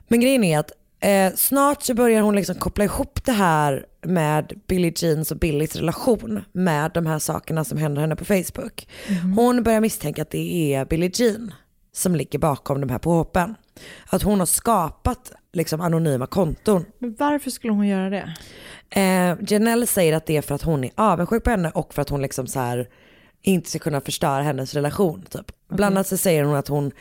[0.08, 4.60] Men grejen är att eh, snart så börjar hon liksom koppla ihop det här med
[4.66, 8.88] Billie Jeans och Billys relation med de här sakerna som händer henne på Facebook.
[9.36, 11.54] Hon börjar misstänka att det är Billie Jean
[11.92, 13.54] som ligger bakom de här påhoppen.
[14.06, 16.84] Att hon har skapat liksom anonyma konton.
[16.98, 18.34] Men varför skulle hon göra det?
[18.90, 22.02] Eh, Janelle säger att det är för att hon är avundsjuk på henne och för
[22.02, 22.88] att hon liksom så här
[23.42, 25.22] inte ska kunna förstöra hennes relation.
[25.30, 25.52] Typ.
[25.68, 26.92] Bland annat så säger hon att hon,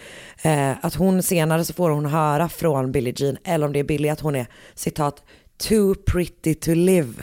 [0.42, 3.84] eh, att hon senare så får hon höra från Billie Jean, eller om det är
[3.84, 5.24] Billie, att hon är citat
[5.58, 7.14] too pretty to live.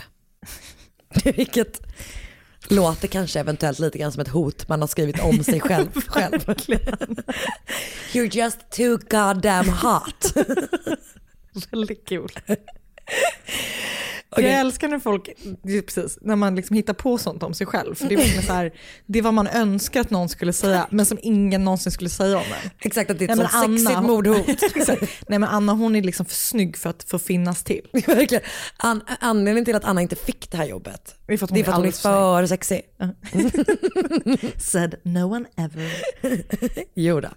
[1.24, 1.80] Vilket
[2.68, 5.92] låter kanske eventuellt lite grann som ett hot man har skrivit om sig själv.
[6.06, 6.44] själv.
[8.12, 10.34] You're just too goddamn hot.
[11.70, 12.28] Väldigt kul.
[14.32, 14.44] Okej.
[14.44, 15.28] Jag älskar när folk,
[15.86, 17.94] precis, när man liksom hittar på sånt om sig själv.
[17.94, 18.72] För det är, så här,
[19.06, 22.36] det är vad man önskar att någon skulle säga, men som ingen någonsin skulle säga
[22.36, 22.70] om en.
[22.78, 24.48] Exakt, att det är ett Nej, sånt sexigt Anna- mordhot.
[24.76, 25.02] Exakt.
[25.28, 27.86] Nej men Anna hon är liksom för snygg för att få finnas till.
[28.06, 28.44] Verkligen.
[28.76, 31.58] An- anledningen till att Anna inte fick det här jobbet, Det är för att hon
[31.58, 32.82] är för att hon är för sexig.
[34.58, 35.92] Said no one ever.
[36.94, 37.28] Jo då.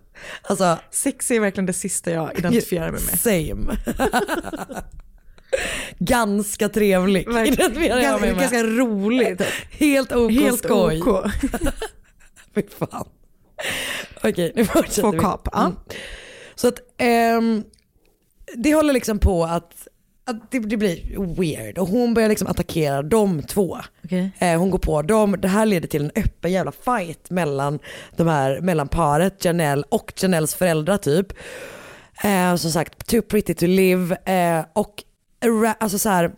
[0.41, 3.19] Alltså, Sex är verkligen det sista jag identifierar mig med.
[3.19, 3.77] same.
[5.99, 7.25] Ganska trevlig
[7.57, 9.41] Ganska, ganska rolig.
[9.71, 11.01] Helt ok Helt skoj.
[11.01, 11.31] OK.
[12.55, 13.07] Fy fan.
[14.23, 15.19] Okej, nu fortsätter vi.
[15.19, 15.47] kap.
[15.51, 15.61] Ja.
[15.61, 15.75] Mm.
[16.55, 17.63] Så att ehm,
[18.55, 19.87] det håller liksom på att,
[20.25, 23.77] att det, det blir weird och hon börjar liksom attackera de två.
[24.03, 24.31] Okej.
[24.39, 27.79] Eh, hon går på dem, det här leder till en öppen jävla fight mellan,
[28.15, 31.33] de här, mellan paret, Janelle och Janelles föräldrar typ.
[32.23, 35.03] Eh, som sagt, too pretty to live eh, och
[35.79, 36.31] alltså så här,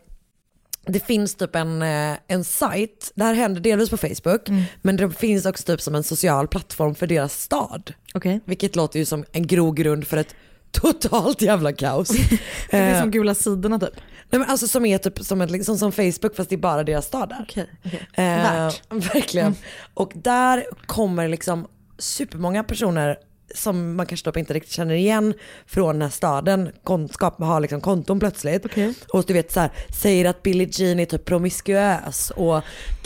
[0.85, 4.49] det finns typ en, eh, en sajt, det här händer delvis på Facebook,
[4.81, 7.93] men det finns också typ som en social plattform för deras stad.
[8.13, 8.39] Okej.
[8.45, 10.35] Vilket låter ju som en grogrund för ett
[10.71, 12.09] totalt jävla kaos.
[12.71, 13.95] Det är Eh, som gula sidorna typ.
[14.29, 16.83] nej, men alltså som är typ som, ett, liksom som Facebook fast det är bara
[16.83, 17.39] deras stad där.
[17.41, 17.69] Okej.
[17.85, 18.07] okej.
[18.13, 18.71] Eh.
[19.13, 19.55] Verkligen.
[19.93, 21.67] Och där kommer liksom
[21.97, 23.17] supermånga personer
[23.55, 25.33] som man kanske inte riktigt känner igen
[25.65, 26.69] från den här staden,
[27.11, 28.65] skap, har liksom konton plötsligt.
[28.65, 28.93] Okej.
[29.13, 32.61] Och du vet så här, säger att Billie Jean är typ promiskuös och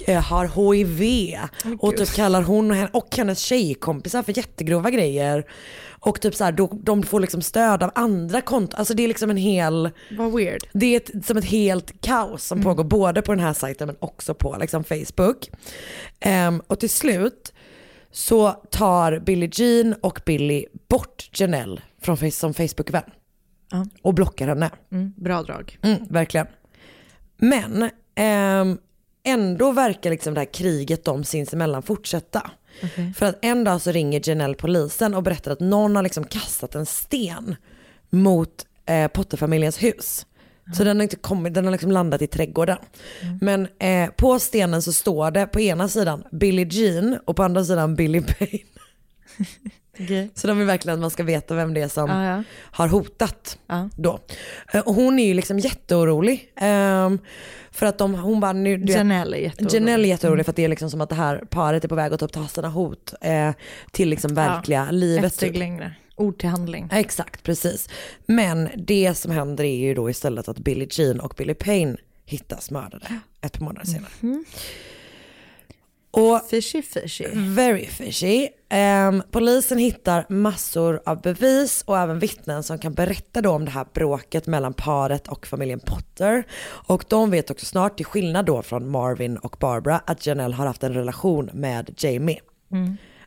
[0.06, 1.38] eh, har HIV.
[1.80, 5.46] och typ kallar hon och, henne, och hennes tjejkompisar för jättegrova grejer.
[6.04, 8.80] Och typ så här, då, de får liksom stöd av andra konton.
[8.80, 10.62] Alltså det är liksom en hel Vad weird.
[10.74, 13.96] det är ett, som ett helt kaos som pågår både på den här sajten men
[14.00, 15.50] också på liksom, Facebook.
[16.20, 17.54] Ehm, och till slut
[18.12, 23.04] så tar Billie Jean och Billy bort Janelle från, som Facebook-vän.
[23.72, 23.86] Ja.
[24.02, 24.70] Och blockar henne.
[24.92, 25.80] Mm, bra drag.
[25.82, 26.48] Mm, verkligen.
[27.38, 28.78] Men ehm,
[29.24, 32.52] ändå verkar liksom det här kriget de sinsemellan fortsätta.
[33.16, 36.76] För att en dag så ringer Janelle polisen och berättar att någon har liksom kastat
[36.76, 37.56] en sten
[38.10, 40.26] mot eh, Potterfamiljens hus.
[40.74, 42.78] Så den har inte kommit, den har liksom landat i trädgården.
[43.42, 47.66] Men eh, på stenen så står det på ena sidan Billie Jean och på andra
[47.66, 48.60] sidan Billy Payne.
[50.00, 50.32] Okej.
[50.36, 52.44] Så de vill verkligen att man ska veta vem det är som Ja, ja.
[52.62, 53.90] har hotat Ja.
[53.96, 54.20] då.
[54.74, 56.52] Eh, Och hon är ju liksom jätteorolig.
[56.56, 57.20] ehm,
[57.72, 59.74] för att de, hon bara nu, du Janelle är jätteorolig.
[59.76, 61.96] Janelle är jätteorolig för att det är liksom som att det här paret är på
[61.96, 63.52] väg att typ ta sina hot eh,
[63.92, 65.34] till liksom verkliga Ett livet.
[65.34, 65.60] steg Typ.
[65.60, 65.94] längre.
[66.16, 66.90] Ord till handling.
[66.92, 67.90] Exakt, precis.
[68.26, 72.72] Men det som händer är ju då istället att Billie Jean och Billy Payne hittas
[72.72, 73.08] mördade
[73.42, 74.12] ett par månader senare.
[74.22, 74.46] Mm.
[76.12, 77.26] Och Fishy fishy.
[77.34, 78.48] Very fishy.
[78.70, 83.72] Ehm, polisen hittar massor av bevis och även vittnen som kan berätta då om det
[83.72, 86.44] här bråket mellan paret och familjen Potter.
[86.88, 90.66] Och de vet också snart, till skillnad då från Marvin och Barbara, att Janelle har
[90.66, 92.40] haft en relation med Jamie.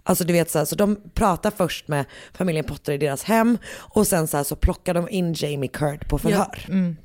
[0.07, 3.59] Alltså du vet så, här, så de pratar först med familjen Potter i deras hem
[3.77, 6.67] och sen så, här, så plockar de in Jamie Curd på förhör.
[6.69, 6.97] Mm.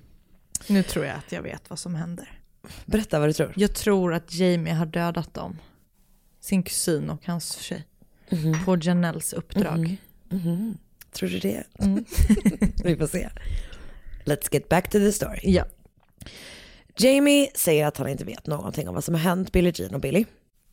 [0.67, 2.41] Nu tror jag att jag vet vad som händer.
[2.85, 3.53] Berätta vad du tror.
[3.55, 5.57] Jag tror att Jamie har dödat dem.
[6.41, 7.87] Sin kusin och hans tjej.
[8.65, 9.97] På Janelles uppdrag.
[11.11, 11.63] Tror du det?
[12.83, 13.29] Vi får se.
[14.25, 15.39] Let's get back to the story.
[15.43, 15.65] Ja.
[16.97, 20.01] Jamie säger att han inte vet någonting om vad som har hänt Billie Jean och
[20.01, 20.25] Billy.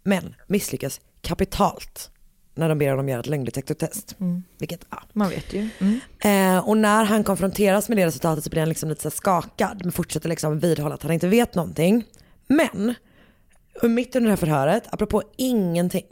[0.03, 2.11] Men misslyckas kapitalt
[2.57, 4.17] när de ber honom göra ett lögndetektortest.
[4.59, 5.03] Vilket, ja.
[5.13, 5.69] Man vet ju.
[5.79, 6.01] Mm.
[6.19, 9.81] Eh, och när han konfronteras med det resultatet så blir han liksom lite så skakad
[9.83, 12.05] men fortsätter liksom vidhålla att han inte vet någonting.
[12.47, 12.95] Men
[13.83, 16.07] mitt under det här förhöret, apropå ingenting,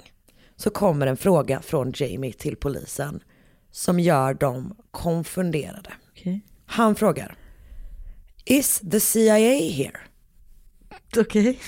[0.57, 3.21] så kommer en fråga från Jamie till polisen
[3.71, 5.93] som gör dem konfunderade.
[6.11, 6.41] Okej.
[6.67, 7.37] Han frågar,
[8.45, 10.01] is the CIA here?
[11.17, 11.59] Okej.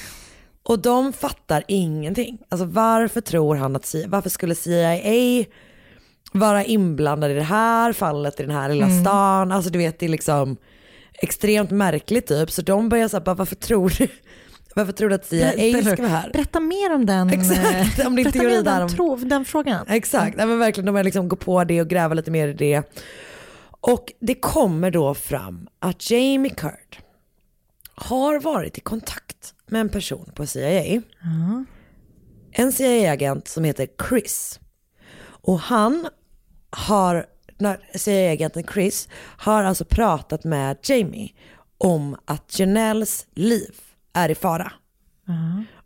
[0.69, 2.39] Och de fattar ingenting.
[2.49, 5.45] Alltså varför tror han att CIA, varför skulle CIA
[6.33, 9.53] vara inblandad i det här fallet i den här lilla stan?
[9.53, 10.57] Alltså du vet det är liksom
[11.15, 12.51] extremt märkligt typ.
[12.51, 14.09] Så de börjar säga, varför tror du,
[14.75, 16.31] Varför tror du att CIA ska vara här?
[16.33, 19.87] Berätta mer om den, Exakt, om din teori där den, om- tro, den frågan.
[19.89, 22.53] Exakt, Nej, men verkligen de har liksom gå på det och gräva lite mer i
[22.53, 22.83] det.
[23.81, 26.97] Och det kommer då fram att Jamie Curd
[27.95, 29.26] har varit i kontakt
[29.67, 31.03] med en person på CIA.
[32.53, 34.61] En CIA-agent som heter Chris.
[35.23, 36.09] Och han
[36.71, 37.27] har,
[37.59, 41.29] när CIA-agenten Chris har alltså pratat med Jamie
[41.79, 43.75] om att Janelles liv
[44.13, 44.73] är i fara.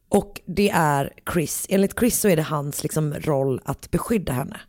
[0.09, 4.61] Och det är Chris, enligt Chris så är det hans liksom roll att beskydda henne.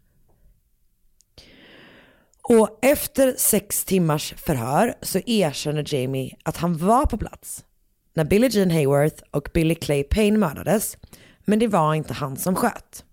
[2.43, 7.65] Och efter sex timmars förhör så erkänner Jamie att han var på plats
[8.13, 10.97] när Billie Jean Hayworth och Billy Clay Payne mördades.
[11.45, 13.05] Men det var inte han som sköt.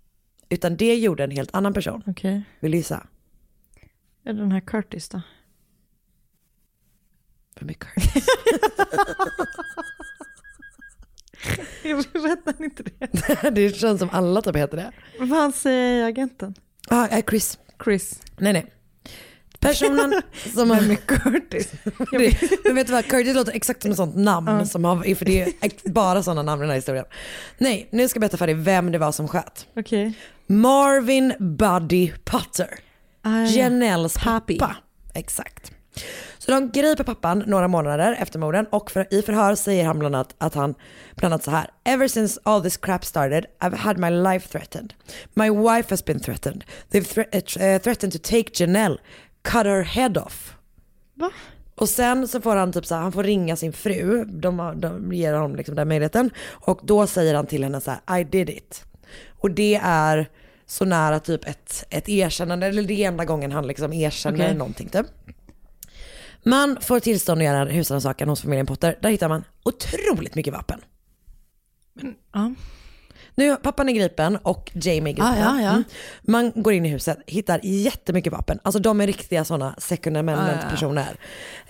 [0.49, 2.03] Utan det gjorde en helt annan person.
[2.07, 2.43] Okej.
[2.61, 3.07] Vill du gissa?
[4.25, 5.21] Är det den här Curtis då?
[7.61, 8.27] Vem är Curtis?
[11.83, 13.51] Jag vet inte det.
[13.51, 14.93] det känns som alla typ heter det.
[15.21, 16.55] Vad säger agenten?
[16.91, 17.59] Ja, ah, Chris.
[17.85, 18.23] Chris.
[18.37, 18.73] Nej, nej.
[19.61, 20.23] Personen
[20.55, 20.81] som har...
[20.81, 21.73] Med Curtis.
[22.11, 25.25] Det, men vet du vad, Curtis låter exakt som ett sånt namn som har, för
[25.25, 27.05] det är bara sådana namn i den här historien.
[27.59, 29.67] Nej, nu ska jag berätta för dig vem det var som sköt.
[29.77, 30.13] Okej.
[30.47, 32.69] Marvin Buddy Potter.
[33.23, 33.47] Ah, ja.
[33.47, 34.59] Janelles Papi.
[34.59, 34.77] pappa.
[35.15, 35.73] Exakt.
[36.39, 40.15] Så de griper pappan några månader efter morden och för, i förhör säger han bland
[40.17, 40.75] annat att han
[41.17, 41.71] bland annat så här.
[41.85, 44.95] Ever since all this crap started I've had my life threatened.
[45.35, 46.65] My wife has been threatened.
[46.91, 48.99] They've thre- eh, threatened to take Janelle,
[49.51, 50.55] cut her head off.
[51.15, 51.31] Va?
[51.75, 54.75] Och sen så får han typ så här, han får ringa sin fru, de, har-
[54.75, 56.31] de ger honom liksom den möjligheten.
[56.49, 58.85] Och då säger han till henne så här, I did it.
[59.41, 60.29] Och det är
[60.67, 64.55] så nära typ ett, ett erkännande, eller det är enda gången han liksom erkänner Okej.
[64.57, 65.07] någonting typ.
[66.43, 68.99] Man får tillstånd att göra husrannsakan hos familjen Potter.
[69.03, 70.81] Där hittar man otroligt mycket vapen.
[72.33, 72.55] Ja.
[73.39, 75.25] Nu, pappan är gripen och Jamie är gripen.
[75.27, 75.71] Ah, ja, ja.
[75.71, 75.85] Mm.
[76.23, 78.59] Man går in i huset, hittar jättemycket vapen.
[78.63, 80.71] Alltså de är riktiga sådana second amendment Ah, ja.
[80.71, 81.17] personer.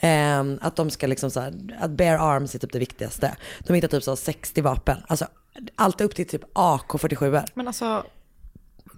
[0.01, 3.37] Ehm, att de ska liksom så här, att bear arms är typ det viktigaste.
[3.59, 4.97] De hittar typ så 60 vapen.
[5.07, 5.27] Alltså
[5.75, 7.45] allt upp till typ AK47.
[7.55, 8.05] Men alltså,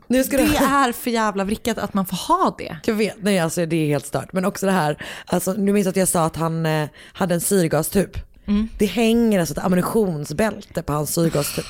[0.07, 0.57] Nu ska det du...
[0.57, 2.77] är för jävla vrickat att man får ha det.
[2.87, 4.33] Jag vet, nej alltså det är helt stört.
[4.33, 7.41] Men också det här, alltså du minns att jag sa att han eh, hade en
[7.41, 8.17] syrgastub.
[8.47, 8.69] Mm.
[8.79, 11.65] Det hänger alltså ett ammunitionsbälte på hans syrgastub.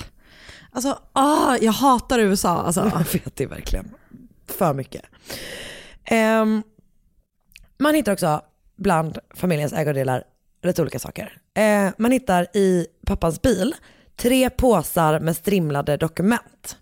[0.72, 2.62] Alltså, ah, jag hatar USA.
[2.62, 2.80] Alltså.
[2.94, 3.90] Jag vet det verkligen.
[4.46, 5.02] För mycket.
[6.04, 6.62] Ehm,
[7.78, 8.40] man hittar också
[8.76, 10.24] bland familjens ägodelar
[10.62, 11.38] rätt olika saker.
[11.54, 13.74] Eh, man hittar i pappans bil
[14.16, 16.76] tre påsar med strimlade dokument.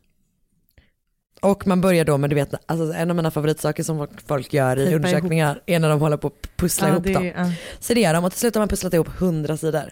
[1.41, 4.79] Och man börjar då med, du vet, alltså en av mina favoritsaker som folk gör
[4.79, 7.27] i undersökningar är när de håller på att pussla Ja, ihop det- dem.
[7.27, 7.53] ja.
[7.81, 9.91] Så det gör de och till slut har man pusslat ihop hundra sidor.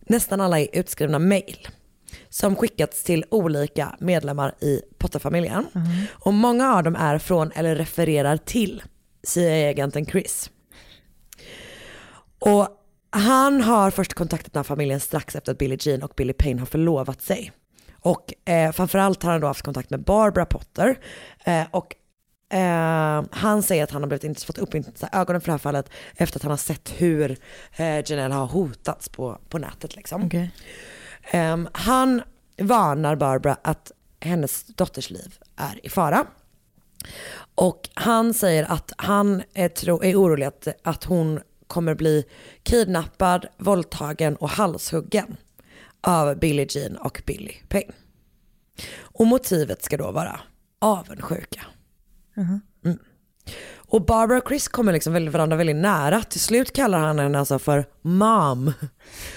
[0.00, 1.68] Nästan alla är utskrivna mail
[2.28, 5.66] som skickats till olika medlemmar i Potter-familjen.
[6.10, 8.82] Och många av dem är från eller refererar till
[9.22, 10.50] CIA-agenten Chris.
[12.38, 12.68] Och
[13.10, 16.60] han har först kontaktat den här familjen strax efter att Billie Jean och Billy Payne
[16.60, 17.52] har förlovat sig.
[18.00, 20.98] Och eh, framförallt har han då haft kontakt med Barbara Potter.
[21.44, 21.94] Eh, och
[22.56, 24.74] eh, han säger att han har blivit fått upp
[25.12, 27.38] ögonen för det här fallet efter att han har sett hur
[27.76, 29.96] eh, Janelle har hotats på, på nätet.
[29.96, 30.24] Liksom.
[30.24, 30.50] Okej.
[31.22, 32.22] Ehm, han
[32.58, 36.26] varnar Barbara att hennes dotters liv är i fara.
[37.54, 42.24] Och han säger att han är, tro, är orolig att, att hon kommer bli
[42.62, 45.36] kidnappad, våldtagen och halshuggen
[46.00, 47.92] av Billie Jean och Billy Payne.
[49.00, 50.40] Och motivet ska då vara
[50.78, 51.66] avundsjuka.
[52.36, 52.98] Mm.
[53.90, 56.22] Och Barbara och Chris kommer liksom varandra väldigt nära.
[56.22, 58.72] Till slut kallar han henne alltså för mom.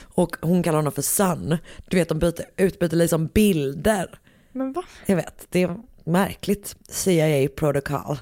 [0.02, 1.58] Och hon kallar honom för son.
[1.90, 4.20] Du vet de byter, utbyter liksom bilder.
[4.52, 4.84] Men va?
[5.06, 6.76] Jag vet, det är märkligt.
[6.90, 8.18] CIA protocol.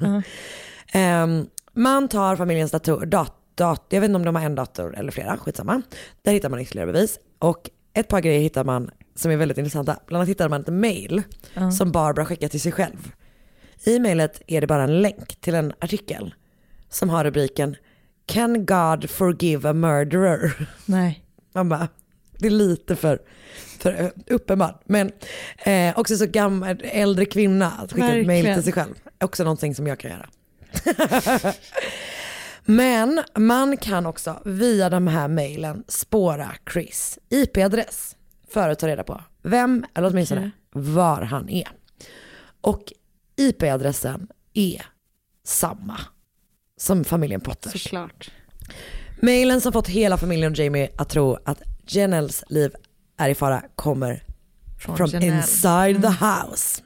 [0.94, 4.98] Ehm, man tar familjens dator, dat, dat, jag vet inte om de har en dator
[4.98, 5.82] eller flera, skitsamma.
[6.22, 7.20] Där hittar man ytterligare bevis.
[7.40, 9.98] Och ett par grejer hittar man som är väldigt intressanta.
[10.06, 11.24] Bland annat hittar man ett mail
[11.78, 13.12] som Barbara skickat till sig själv.
[13.84, 16.34] I mejlet är det bara en länk till en artikel
[16.90, 17.76] som har rubriken
[18.26, 20.68] Can God forgive a murderer?
[20.86, 21.26] Nej.
[21.54, 21.88] Man bara,
[22.38, 23.20] det är lite för,
[23.80, 24.82] för uppenbart.
[24.86, 25.12] Men
[25.64, 28.96] eh, också så gammal, äldre kvinna att skicka ett mejl till sig själv.
[29.20, 30.30] Också någonting som jag kan göra.
[32.66, 38.16] Men man kan också via de här mejlen spåra Chris IP-adress
[38.50, 41.68] för att ta reda på vem, eller åtminstone var han är.
[42.62, 42.94] Och
[43.40, 44.86] IP-adressen är
[45.44, 46.00] samma
[46.78, 47.84] som familjen Potters.
[47.84, 48.32] Såklart.
[49.22, 52.72] Mailen som fått hela familjen och Jamie att tro att Janelles liv
[53.18, 54.24] är i fara kommer
[54.80, 55.38] Från from Janelle.
[55.38, 56.82] inside the house.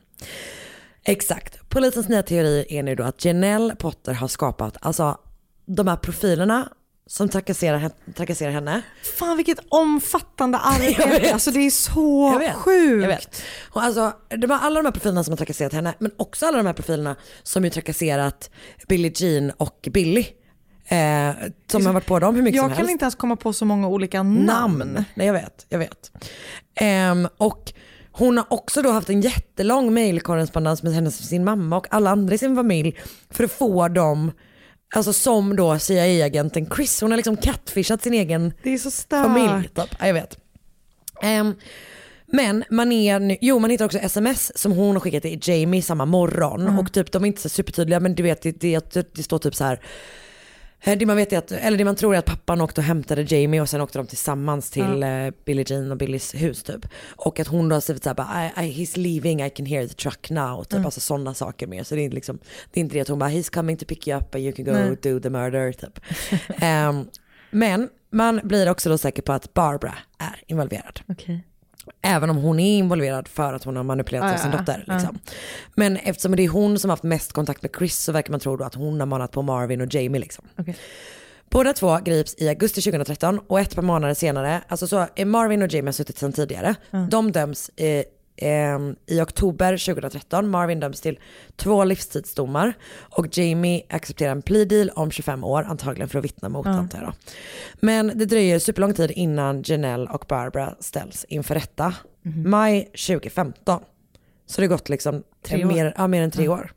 [1.05, 1.69] Exakt.
[1.69, 5.17] Polisens nya teori är nu då att Janelle Potter har skapat, alltså
[5.65, 6.69] de här profilerna
[7.07, 8.81] som trakasserar, trakasserar henne.
[9.19, 11.33] Fan vilket omfattande Jag arbete.
[11.33, 13.01] Alltså det är så Jag vet, sjukt.
[13.01, 13.41] Jag vet.
[13.71, 16.57] Och alltså, de här, alla de här profilerna som har trakasserat henne, men också alla
[16.57, 18.49] de här profilerna som ju trakasserat
[18.87, 20.25] Billie Jean och Billy.
[20.85, 21.31] Eh,
[21.67, 22.91] som har varit på dem hur mycket Jag som kan helst.
[22.91, 25.05] inte ens komma på så många olika namn.
[25.15, 26.11] Nej jag vet, jag vet.
[26.75, 27.73] Ehm, och
[28.11, 32.35] hon har också då haft en jättelång mailkorrespondens med hennes, sin mamma och alla andra
[32.35, 32.99] i sin familj
[33.29, 34.31] för att få dem,
[34.93, 38.53] alltså som då CIA-agenten Chris, hon har liksom catfishat sin egen
[39.23, 39.69] familj.
[39.75, 39.95] Typ.
[39.99, 40.37] Ja, jag vet.
[41.21, 41.55] Ehm,
[42.25, 45.81] men man, är, nu- jo, man hittar också sms som hon har skickat till Jamie
[45.81, 49.23] samma morgon och typ, de är inte så supertydliga men du vet det, det, det
[49.23, 49.79] står typ så här
[50.85, 53.21] Det man, vet är att, eller det man tror är att pappan åkte och hämtade
[53.21, 55.09] Jamie och sen åkte de tillsammans till eh,
[55.45, 56.85] Billie Jean och Billys hus typ.
[57.15, 59.93] Och att hon då har skrivit såhär I, I, he's leaving, I can hear the
[59.93, 60.63] truck now.
[60.63, 61.83] Typ, alltså sådana saker mer.
[61.83, 62.39] Så det är, liksom,
[62.71, 64.53] det är inte det att hon bara, he's coming to pick you up and you
[64.53, 64.97] can go Nej.
[65.01, 65.99] do the murder typ.
[66.61, 67.07] Ehm,
[67.51, 70.99] men man blir också då säker på att Barbara är involverad.
[71.07, 71.43] Okej.
[72.01, 74.83] Även om hon är involverad för att hon har manipulerat Ja, av sin ja, dotter.
[74.87, 74.93] ja.
[74.93, 75.19] Liksom.
[75.75, 78.39] Men eftersom det är hon som har haft mest kontakt med Chris så verkar man
[78.39, 80.21] tro då att hon har manat på Marvin och Jamie.
[80.21, 80.45] Liksom.
[80.57, 80.75] Okej.
[81.49, 85.61] Båda två grips i augusti 2013 och ett par månader senare, alltså så är Marvin
[85.61, 86.75] och Jamie har suttit sedan tidigare.
[87.09, 87.71] De döms
[89.05, 90.49] i oktober 2013.
[90.49, 91.19] Marvin döms till
[91.55, 96.49] två livstidsdomar och Jamie accepterar en plea deal om 25 år, antagligen för att vittna
[96.49, 97.13] mot antar jag då.
[97.79, 101.93] Men det dröjer superlång tid innan Janelle och Barbara ställs inför rätta.
[102.45, 103.81] Maj 2015.
[104.45, 105.67] Så det har gått liksom Tre år.
[105.67, 106.71] mer, ja, mer än tre år.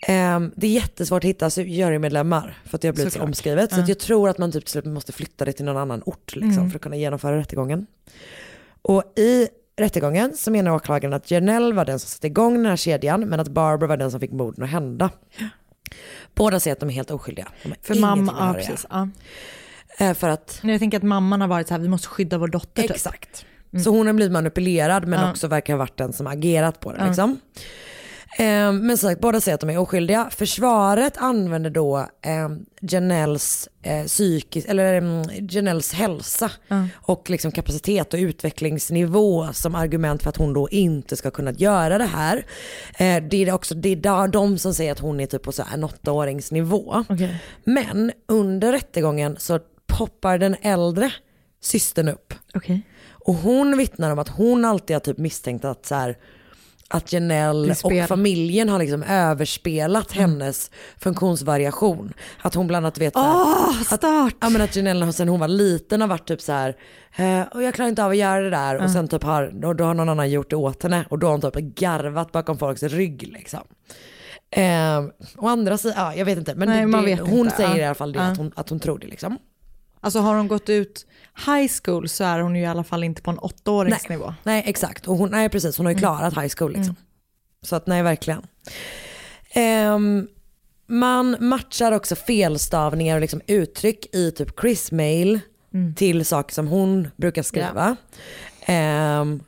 [0.00, 3.28] Ehm, det är jättesvårt att hitta jurymedlemmar för att det har blivit så Såklart.
[3.28, 3.70] omskrivet.
[3.72, 3.82] Så Ja.
[3.82, 6.70] att jag tror att man typ måste flytta det till någon annan ort liksom, Mm.
[6.70, 7.86] för att kunna genomföra rättegången.
[8.82, 9.48] Och i
[9.78, 13.40] rättegången så menar åklagaren att Janelle var den som satte igång den här kedjan men
[13.40, 15.10] att Barbara var den som fick morden att hända.
[16.34, 17.48] Båda säger att de är helt oskyldiga.
[17.82, 18.86] För mamma, ja precis.
[18.90, 19.08] Ja.
[19.98, 22.48] Eh, För att Jag tänker att mamman har varit så här, vi måste skydda vår
[22.48, 22.82] dotter.
[22.82, 22.90] Typ.
[22.90, 23.44] Exakt.
[23.84, 25.30] Så hon har blivit manipulerad men Ja.
[25.30, 27.14] också verkar ha varit den som agerat på det.
[27.16, 27.36] Ja.
[28.38, 30.28] Eh, men som sagt, båda säger att de är oskyldiga.
[30.30, 32.48] Försvaret använder då eh,
[32.80, 36.86] Janelles, eh, psykis, eller, mm, Janelles hälsa Ja.
[36.94, 41.98] och liksom kapacitet och utvecklingsnivå som argument för att hon då inte ska kunna göra
[41.98, 42.36] det här.
[42.98, 45.62] Eh, det är också det är de som säger att hon är typ på så
[45.62, 47.04] här en åttaåringsnivå.
[47.08, 47.42] Okej.
[47.64, 51.12] Men under rättegången så poppar den äldre
[51.60, 52.34] systern upp.
[52.54, 52.82] Okej.
[53.10, 56.16] Och hon vittnar om att hon alltid har typ misstänkt att så här,
[56.90, 62.12] att Janelle och familjen har liksom överspelat hennes funktionsvariation.
[62.42, 64.02] Att hon bland annat vet så här, Åh, att,
[64.40, 66.76] ja, men att Janelle sen hon var liten har varit typ så här,
[67.16, 68.82] eh, och jag klarar inte av att göra det där.
[68.84, 71.26] Och sen typ har, och då har någon annan gjort det åt henne och då
[71.26, 73.60] har hon typ garvat bakom folks rygg liksom.
[74.50, 75.04] Eh,
[75.36, 76.54] och andra sidan, ja jag vet inte.
[76.54, 77.56] Men Nej, det, det, hon inte.
[77.56, 77.76] säger Ja.
[77.76, 78.24] i alla fall det, Ja.
[78.24, 79.38] att, hon, att hon tror det liksom.
[80.00, 81.06] Alltså har hon gått ut
[81.46, 84.34] high school så är hon ju i alla fall inte på en åttaåringsnivå.
[84.42, 86.94] Nej exakt, och hon, nej, precis, hon har ju klarat high school liksom.
[87.62, 88.46] Så att nej verkligen.
[89.50, 90.28] Ehm,
[90.86, 95.40] man matchar också felstavningar och liksom uttryck i typ Chris mail
[95.96, 97.96] till saker som hon brukar skriva.
[98.66, 99.42] Ehm,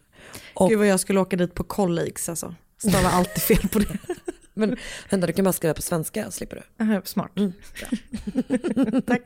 [0.55, 2.55] och, Gud vad jag skulle åka dit på colleagues alltså.
[2.79, 3.99] Stavar alltid fel på det.
[4.61, 4.77] Men
[5.11, 6.85] vänta du kan bara skriva på svenska slipper du.
[6.85, 7.31] Aha, Smart.
[9.07, 9.23] Tack.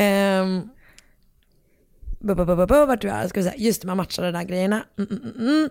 [0.00, 0.68] um,
[2.68, 3.56] vart du är, ska vi säga.
[3.56, 4.84] Just det, man matchar de där grejerna.
[4.98, 5.70] Mm, mm, mm, mm.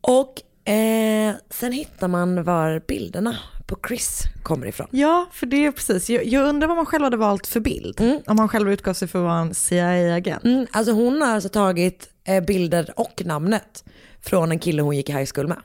[0.00, 4.86] Och eh, sen hittar man var bilderna på Chris kommer ifrån.
[4.90, 6.10] Ja, för det är precis.
[6.10, 8.20] Jag, jag undrar vad man själv hade valt för bild.
[8.26, 10.44] Om man själv utgav sig för att vara en CIA-agent.
[10.44, 13.84] Mm, alltså hon har alltså tagit eh, bilder och namnet
[14.20, 15.58] från en kille hon gick i high school med.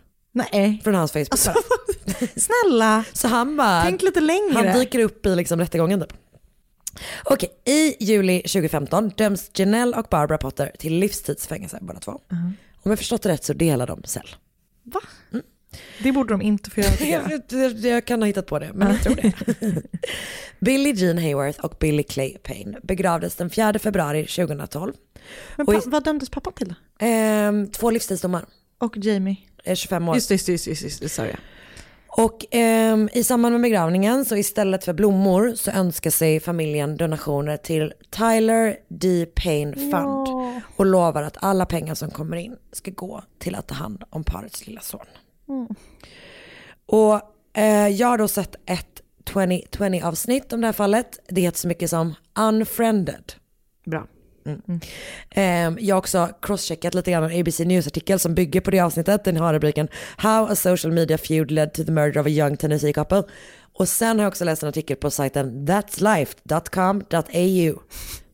[0.52, 1.32] Nej, Från hans Facebook.
[1.32, 1.54] alltså,
[2.36, 3.04] snälla.
[3.14, 4.54] Så han bara, Tänk lite längre.
[4.54, 6.14] han dyker upp i liksom rättegången typ.
[7.24, 12.12] Okej, i juli 2015 döms Janelle och Barbara Potter till livstidsfängelse båda två.
[12.84, 14.28] Om jag förstått det rätt så delar de cell.
[14.84, 15.00] Va?
[16.04, 16.94] Det borde de inte få göra.
[17.50, 17.82] jag.
[17.86, 19.34] Jag, kan ha hittat på det, men jag tror det.
[20.60, 24.94] Billie Jean Hayworth och Billy Clay Payne begravdes den 4 februari 2012.
[25.56, 26.74] Men pa- i- vad dömdes pappa till?
[27.00, 28.46] Ehm, två livstidsdomar,
[28.78, 29.36] Och Jamie?
[29.68, 30.16] Eh, 25 år.
[30.16, 31.34] Just det, just det, just just det, sorry.
[32.18, 37.58] Och ehm, i samband med begravningen så istället för blommor så önskar sig familjen donationer
[37.58, 39.26] till Tyler D.
[39.36, 40.28] Payne Fund
[40.76, 44.24] och lovar att alla pengar som kommer in ska gå till att ta hand om
[44.24, 45.06] parets lilla son.
[46.86, 47.22] Och
[47.58, 51.20] eh, jag har då sett ett 2020 avsnitt om det här fallet.
[51.28, 53.34] Det heter så mycket som Unfriended.
[53.86, 54.08] Bra.
[54.48, 54.80] Mm.
[55.30, 59.24] Ehm, jag har också crosscheckat lite grann en ABC News-artikel som bygger på det avsnittet.
[59.24, 59.88] Den har rubriken
[60.18, 63.24] How a social media feud led to the murder of a young Tennessee couple.
[63.74, 67.80] Och sen har jag också läst en artikel på sajten that'slife.com.au.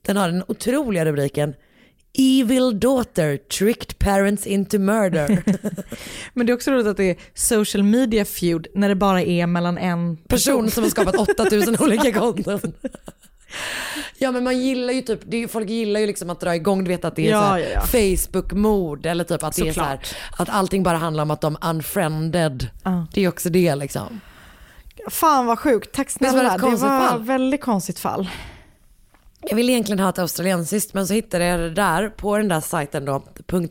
[0.01, 1.53] Den har den otroliga rubriken
[2.18, 5.43] Evil daughter tricked parents into murder.
[6.34, 9.47] Men det är också roligt att det är social media feud när det bara är
[9.47, 12.74] mellan en Person som har skapat 8000 olika konton.
[14.18, 16.84] Ja men man gillar ju typ, det ju- folk gillar ju liksom att dra igång,
[16.84, 17.82] du vet att det är Ja, så ja, ja.
[17.82, 19.99] Facebook-mord eller typ att det är så här,
[20.38, 22.70] att allting bara handlar om att de unfriended.
[22.84, 23.08] Ja.
[23.14, 24.22] Det är också det liksom.
[25.10, 26.54] Fan vad sjukt, tack var snälla.
[26.54, 27.24] Det konstigt var fall.
[27.24, 28.30] väldigt konstigt fall.
[29.41, 32.62] Jag ville egentligen ha ett australiensiskt men så hittade jag det där på den där
[32.62, 33.24] sajten då,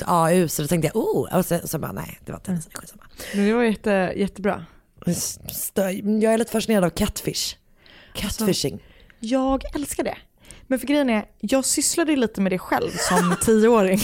[0.06, 3.02] .au, så då tänkte jag oh, och så, så bara nej, det var tennis, skitsamma.
[3.34, 4.64] Men det var jätte, jättebra.
[6.04, 7.56] Jag är lite fascinerad av catfish.
[8.14, 8.80] Catfishing.
[9.24, 10.16] Jag älskar det.
[10.66, 14.00] Men för grejen är, jag sysslade ju lite med det själv som tioåring.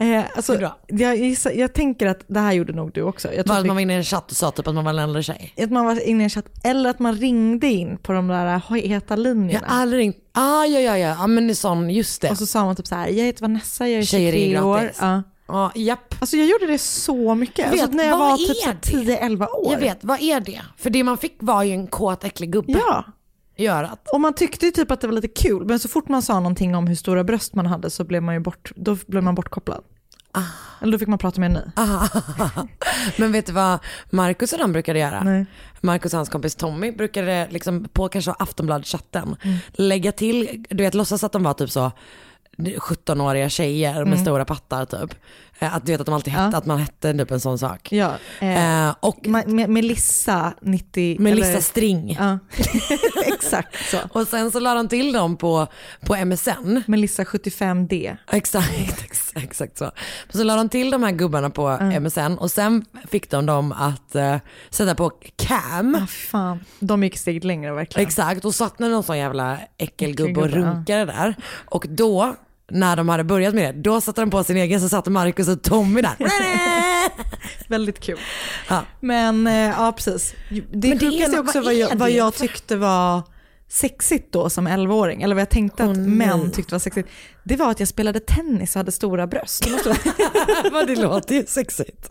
[0.00, 3.28] eh, alltså, jag, gissar, jag tänker att det här gjorde nog du också.
[3.32, 4.98] Jag att man var inne i en chatt och sa typ att man var en
[4.98, 5.54] äldre tjej.
[5.62, 8.74] att man var inne i en chatt, eller att man ringde in på de där
[8.74, 9.66] heta Jag linjerna.
[9.66, 12.30] har aldrig ringt, ah, ja ja ja, ja men sån, just det.
[12.30, 14.60] Och så sa man typ så här, jag heter Vanessa, jag är Tjejer ringer 23
[14.60, 14.92] år.
[15.00, 15.22] Ja.
[15.48, 16.14] Ja, japp.
[16.20, 17.58] Alltså jag gjorde det så mycket.
[17.58, 19.20] Jag vet, alltså, när jag var typ är så här det?
[19.20, 19.72] 10-11 år.
[19.72, 20.60] Jag vet, vad är det?
[20.76, 23.04] För det man fick var ju en kåt äcklig gubbe Ja,
[23.58, 24.08] i örat.
[24.12, 26.34] och man tyckte ju typ att det var lite kul, men så fort man sa
[26.34, 29.34] någonting om hur stora bröst man hade så blev man ju bort, då blev man
[29.34, 29.82] bortkopplad.
[30.82, 31.60] Eller då fick man prata med en ny.
[31.76, 32.08] Ah.
[33.18, 33.78] Men vet du vad
[34.10, 35.22] Marcus och de brukade göra?
[35.24, 35.46] Nej.
[35.80, 39.56] Marcus och hans kompis Tommy brukade liksom på kanske Aftonbladet-chatten Mm.
[39.72, 41.92] lägga till, du vet låtsas att de var typ så
[42.58, 44.18] 17-åriga tjejer med Mm.
[44.18, 45.14] stora pattar typ.
[45.58, 47.92] Eh, Att du vet att de alltid hette, att man hette typ en sån sak.
[47.92, 51.16] Ja, eh, Eh, och Ma- Me- Melissa 90...
[51.20, 52.16] Melissa eller- String.
[52.20, 52.38] Ja,
[53.26, 53.98] exakt så.
[54.12, 55.66] Och sen så la de till dem på,
[56.00, 56.82] på MSN.
[56.86, 58.16] Melissa 75D.
[58.32, 58.70] Exakt,
[59.04, 59.90] exakt, exakt så.
[60.30, 64.14] Så la de till de här gubbarna på MSN och sen fick de dem att
[64.14, 64.36] eh,
[64.70, 65.94] sätta på cam.
[65.94, 66.60] Ah, fan.
[66.80, 68.06] De gick steget längre verkligen.
[68.08, 70.56] Exakt, och satt någon sån jävla äckelgubbe och ja.
[70.56, 71.34] runkade där.
[71.64, 72.34] Och då,
[72.70, 75.48] när de hade börjat med det, då satte de på sin egen så satt Marcus
[75.48, 76.16] och Tommy där.
[77.68, 78.18] Väldigt kul.
[78.68, 78.82] Ja.
[79.00, 80.34] Men eh, ja, precis.
[80.72, 83.22] Det Men sjukaste är också vad jag, vad jag tyckte var
[83.68, 86.50] sexigt då som 11-åring, eller vad jag tänkte att män nej.
[86.52, 87.08] tyckte var sexigt,
[87.44, 89.64] det var att jag spelade tennis och hade stora bröst.
[89.64, 89.88] Det måste
[90.72, 92.10] vara, det låter ju sexigt.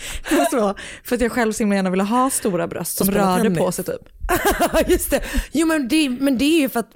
[0.52, 0.74] vara
[1.04, 3.58] för att jag själv så himla gärna ville ha stora bröst som rörde tennis.
[3.58, 4.08] på sig typ.
[4.86, 5.20] Just det.
[5.52, 6.90] Jo men det, men det är ju för att,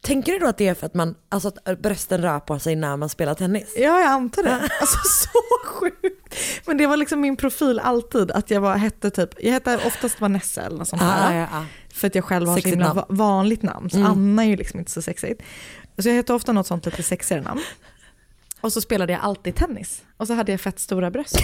[0.00, 2.76] tänker du då att det är för att man, alltså att brösten rör på sig
[2.76, 3.72] när man spelar tennis?
[3.76, 4.68] Ja, jag antar det.
[4.80, 6.36] Alltså så sjukt.
[6.66, 10.20] Men det var liksom min profil alltid, att jag var, hette typ, jag hette oftast
[10.20, 11.02] Vanessa eller något sånt.
[11.02, 11.64] Ah, ja, ja.
[11.94, 13.04] För att jag själv har så Sexigt himla namn.
[13.08, 13.90] vanligt namn.
[13.90, 14.10] Så Mm.
[14.12, 15.42] Anna är ju liksom inte så sexigt.
[15.98, 17.60] Så jag hette ofta något sånt lite sexigare namn.
[18.60, 20.02] Och så spelade jag alltid tennis.
[20.16, 21.36] Och så hade jag fett stora bröst.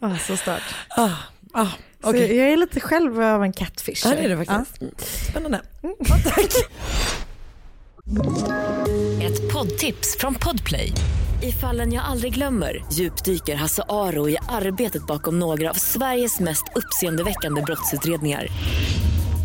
[0.00, 0.62] ah, så stört.
[0.96, 1.10] Ah,
[1.52, 1.66] ah,
[2.02, 2.36] Så okej.
[2.36, 4.02] jag är lite själv av en catfish.
[4.04, 4.80] Ja det är det faktiskt.
[4.82, 4.94] Mm.
[5.30, 5.60] Spännande.
[9.22, 10.92] Ett poddtips från Podplay.
[11.42, 16.64] I fallen jag aldrig glömmer djupdyker Hasse Aro i arbetet bakom några av Sveriges mest
[16.74, 18.48] uppseendeväckande brottsutredningar.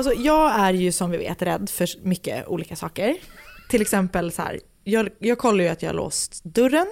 [0.00, 3.16] Alltså jag är ju som vi vet rädd för mycket olika saker.
[3.68, 6.86] Till exempel så här, jag, jag kollar ju att jag har låst dörren,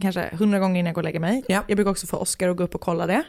[0.00, 1.44] kanske hundra gånger innan jag går och lägger mig.
[1.48, 3.22] Jag brukar också få Oscar att gå upp och kolla det.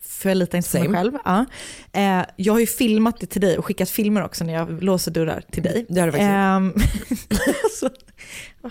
[0.00, 1.12] För jag litar inte på mig själv.
[1.24, 1.44] Ja.
[1.92, 5.10] Eh, jag har ju filmat det till dig och skickat filmer också när jag låser
[5.10, 5.86] dörrar till dig.
[5.88, 6.74] Det har du faktiskt Ehm,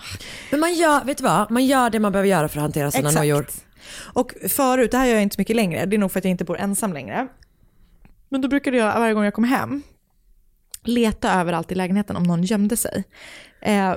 [0.50, 1.50] Men man gör, vet du vad?
[1.50, 3.46] Man gör det man behöver göra för att hantera sina nojor.
[4.12, 6.24] Och förut, det här gör jag inte så mycket längre, det är nog för att
[6.24, 7.28] jag inte bor ensam längre.
[8.28, 9.82] Men då brukade jag varje gång jag kom hem
[10.82, 13.04] leta överallt i lägenheten om någon gömde sig.
[13.62, 13.94] Eh,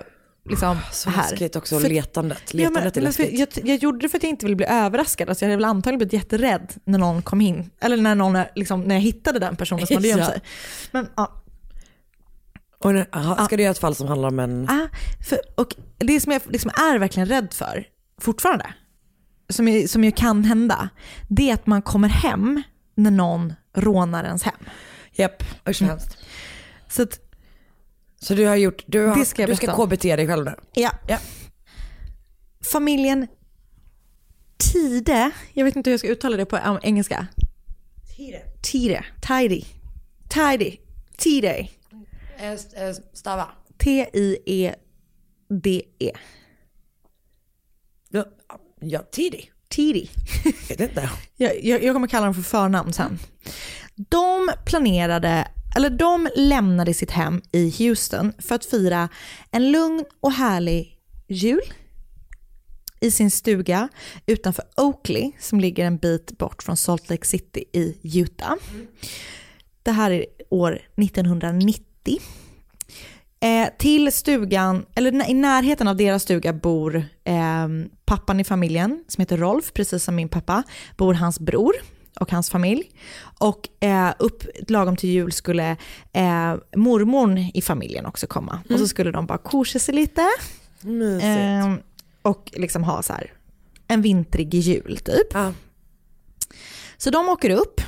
[0.49, 1.31] liksom Så här.
[1.31, 2.41] läskigt också, För- letandet.
[2.53, 3.39] Ja, men, Letandet är men läskigt.
[3.57, 5.29] jag, jag gjorde det för att jag inte ville bli överraskad.
[5.29, 7.69] Alltså jag hade väl antagligen blivit jätterädd när någon kom in.
[7.81, 10.25] Eller när, någon, är- liksom, när jag hittade den personen som hade gömt Ja.
[10.27, 10.41] sig.
[10.91, 11.43] Men, ja.
[12.79, 14.69] Och nu, aha, ska du göra ett fall som handlar om en...
[14.69, 14.87] Ah,
[15.29, 17.87] för, och det som jag liksom är verkligen rädd för
[18.21, 18.73] fortfarande,
[19.49, 20.89] som, jag, som ju kan hända,
[21.27, 22.63] det är att man kommer hem
[22.97, 24.55] när någon rånar ens hem.
[25.11, 26.17] Japp, usch vad hemskt.
[26.89, 27.19] Så att,
[28.19, 29.85] Så du har gjort, du, har, ska du ska.
[29.85, 30.55] KBT dig själv nu?
[30.73, 30.91] ja.
[31.07, 31.17] Ja.
[32.71, 33.27] familjen
[34.57, 37.27] Tide, jag vet inte hur jag ska uttala det på engelska.
[38.15, 38.41] Tide.
[38.61, 39.63] Tide, tidy,
[40.29, 40.77] tidy,
[41.17, 41.67] Tide,
[42.39, 43.47] Eh, eh, Stava.
[43.77, 44.81] T-I-E-D-E.
[48.09, 48.25] Ja,
[48.79, 49.51] ja tidig.
[50.69, 51.09] Vet inte.
[51.35, 53.19] Jag, jag, jag kommer kalla dem för förnamn sen.
[53.95, 59.09] De planerade, eller de lämnade sitt hem i Houston för att fira
[59.51, 60.97] en lugn och härlig
[61.27, 61.73] jul
[62.99, 63.89] i sin stuga
[64.25, 68.55] utanför Oakley som ligger en bit bort från Salt Lake City i Utah.
[69.83, 72.19] Det här är år 1990.
[73.47, 77.67] Eh, till stugan, eller i närheten av deras stuga bor eh,
[78.05, 80.63] pappan i familjen som heter Rolf, precis som min pappa,
[80.97, 81.73] bor hans bror
[82.19, 82.91] och hans familj.
[83.39, 85.71] Och eh, upp lagom till jul skulle
[86.13, 88.59] eh, mormorn i familjen också komma.
[88.69, 90.21] Och så skulle de bara korsa sig lite.
[91.21, 91.73] Eh,
[92.21, 93.33] och liksom ha så här
[93.87, 95.27] en vintrig jul typ.
[95.33, 95.53] Ja.
[96.97, 97.81] Så de åker upp,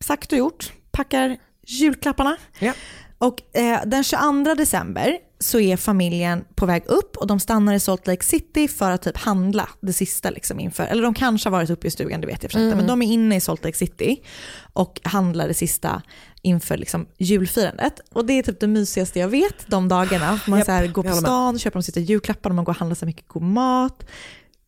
[0.00, 1.36] sagt och gjort, packar
[1.66, 2.36] julklapparna.
[2.58, 2.72] Ja.
[3.18, 7.80] Och eh, den 22 december så är familjen på väg upp och de stannar i
[7.80, 11.52] Salt Lake City för att typ handla det sista liksom inför, eller de kanske har
[11.52, 13.64] varit uppe i stugan, det vet jag för inte, men de är inne i Salt
[13.64, 14.22] Lake City
[14.72, 16.02] och handlar det sista
[16.42, 18.00] inför liksom julfirandet.
[18.12, 20.40] Och det är typ det mysigaste jag vet de dagarna.
[20.46, 22.94] Man Japp, så här, går på stan, köper de sista julklapparna, man går och handlar
[22.94, 24.06] så mycket god mat.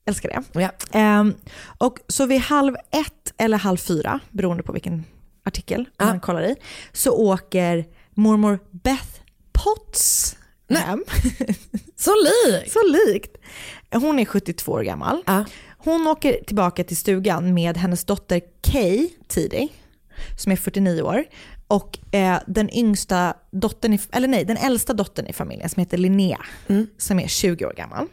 [0.05, 0.61] Älskar det.
[0.61, 0.71] Ja.
[0.93, 1.35] Ehm,
[1.79, 5.05] och så vid halv ett eller halv fyra, beroende på vilken
[5.45, 6.05] artikel Ja.
[6.05, 6.57] man kollar i,
[6.93, 7.85] så åker
[8.19, 9.21] mormor Beth
[9.53, 10.37] Potts
[10.69, 11.05] hem.
[11.97, 12.73] Så lik.
[12.73, 13.37] så likt.
[13.93, 15.23] Hon är 72 år gammal.
[15.27, 15.45] Ja.
[15.79, 19.69] Hon åker tillbaka till stugan med hennes dotter Kay tidig,
[20.37, 21.25] som är 49 år.
[21.69, 25.99] Och eh, den yngsta dottern, i, eller nej, den äldsta dottern i familjen som heter
[25.99, 26.41] Linnea,
[26.99, 28.07] som är 20 år gammal.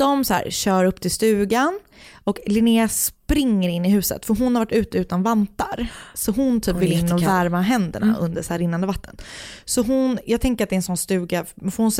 [0.00, 1.80] De så här, kör upp till stugan
[2.24, 5.86] och Linnea springer in i huset för hon har varit ute utan vantar.
[6.14, 9.16] Så hon typ Hon vill in och värma händerna under så här rinnande vatten.
[9.64, 11.92] Så hon, jag tänker att det är en sån stuga, för hon,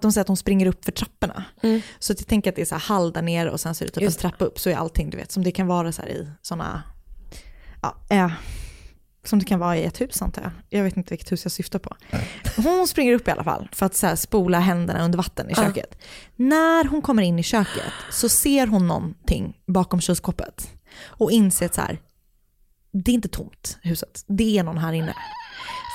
[0.00, 1.44] de säger att hon springer upp för trapporna.
[1.98, 3.84] Så att jag tänker att det är så här hall där nere och sen så
[3.84, 5.66] är det typ Just en trappa upp så är allting du vet som det kan
[5.66, 6.82] vara så här i såna,
[7.82, 8.30] ja, eh,
[9.28, 10.50] som det kan vara i ett hus antar jag.
[10.68, 11.96] Jag vet inte vilket hus jag syftar på.
[12.56, 15.52] Hon springer upp i alla fall för att så här spola händerna under vatten i
[15.56, 15.62] Ja.
[15.64, 15.98] köket.
[16.36, 20.70] När hon kommer in i köket så ser hon någonting bakom kylskåpet
[21.06, 22.00] och inser att så här,
[22.92, 25.14] det är inte tomt huset, det är någon här inne.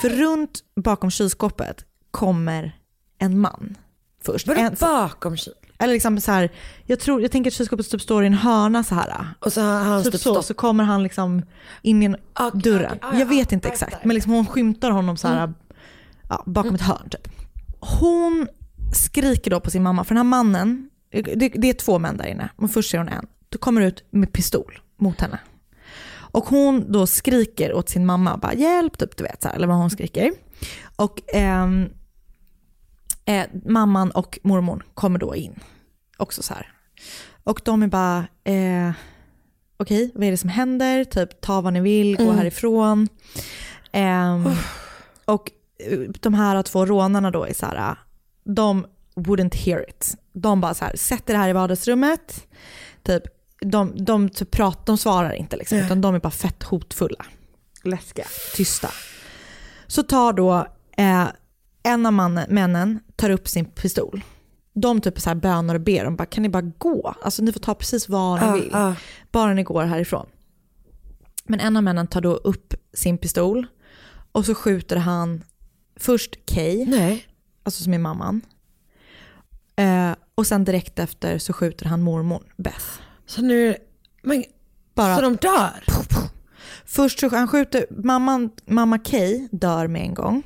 [0.01, 2.79] För runt bakom kylskåpet kommer
[3.19, 3.77] en man
[4.25, 4.47] först.
[4.47, 5.53] Vadå En, bakom kyl?
[5.84, 6.49] Eller liksom så här,
[6.86, 9.27] jag, tror, jag tänker att kylskåpet typ står i en hörna så här.
[9.39, 11.41] Och så har han Typ typ så, så kommer han liksom
[11.81, 12.97] in i en Okej, dörren.
[12.97, 15.53] okej, ja, jag vet ja, inte exakt, men liksom hon skymtar honom så här,
[16.29, 17.27] ja, bakom ett hörn typ.
[17.79, 18.47] Hon
[18.93, 22.25] skriker då på sin mamma, för den här mannen, det, det är två män där
[22.25, 23.27] inne, men först ser hon en.
[23.49, 25.39] Då kommer det ut med pistol mot henne.
[26.34, 29.67] Och hon då skriker åt sin mamma, bara hjälp, typ, du vet, så här, eller
[29.67, 30.31] vad hon skriker.
[30.95, 31.89] Och ehm,
[33.25, 35.59] eh, mamman och mormor kommer då in,
[36.24, 36.71] också så här.
[37.43, 38.91] Och de är bara, eh,
[39.78, 41.03] okej, vad är det som händer?
[41.03, 43.07] Typ ta vad ni vill, gå härifrån.
[43.91, 44.49] Ehm,
[45.26, 45.51] Och
[45.89, 47.95] eh, de här två rånarna då är så här,
[48.43, 50.15] de wouldn't hear it.
[50.34, 52.47] De bara så här, sätter det här i vardagsrummet.
[53.03, 53.24] Typ,
[53.61, 57.26] de, de, typ pratar, de svarar inte liksom, utan de är bara fett hotfulla.
[57.84, 58.26] Läskiga.
[58.55, 58.89] Tysta.
[59.88, 60.67] Så tar då
[60.97, 61.28] eh,
[61.84, 64.21] en av mannen, männen tar upp sin pistol.
[64.74, 67.15] De typ så här bönar och ber, de bara kan ni bara gå?
[67.21, 68.69] Alltså ni får ta precis vad ni Ja, vill.
[68.71, 68.95] ja.
[69.32, 70.26] Bara ni går härifrån.
[71.45, 73.67] Men en av männen tar då upp sin pistol
[74.32, 75.43] och så skjuter han
[75.99, 77.26] först Kay, Nej.
[77.63, 78.41] alltså som är mamman.
[79.76, 82.86] Eh, och sen direkt efter så skjuter han mormor Beth.
[83.26, 83.76] Så nu,
[84.24, 84.43] men,
[84.95, 85.84] Bara så de dör?
[86.86, 90.43] Först så han skjuter, mamman, mamma Kay dör med en gång.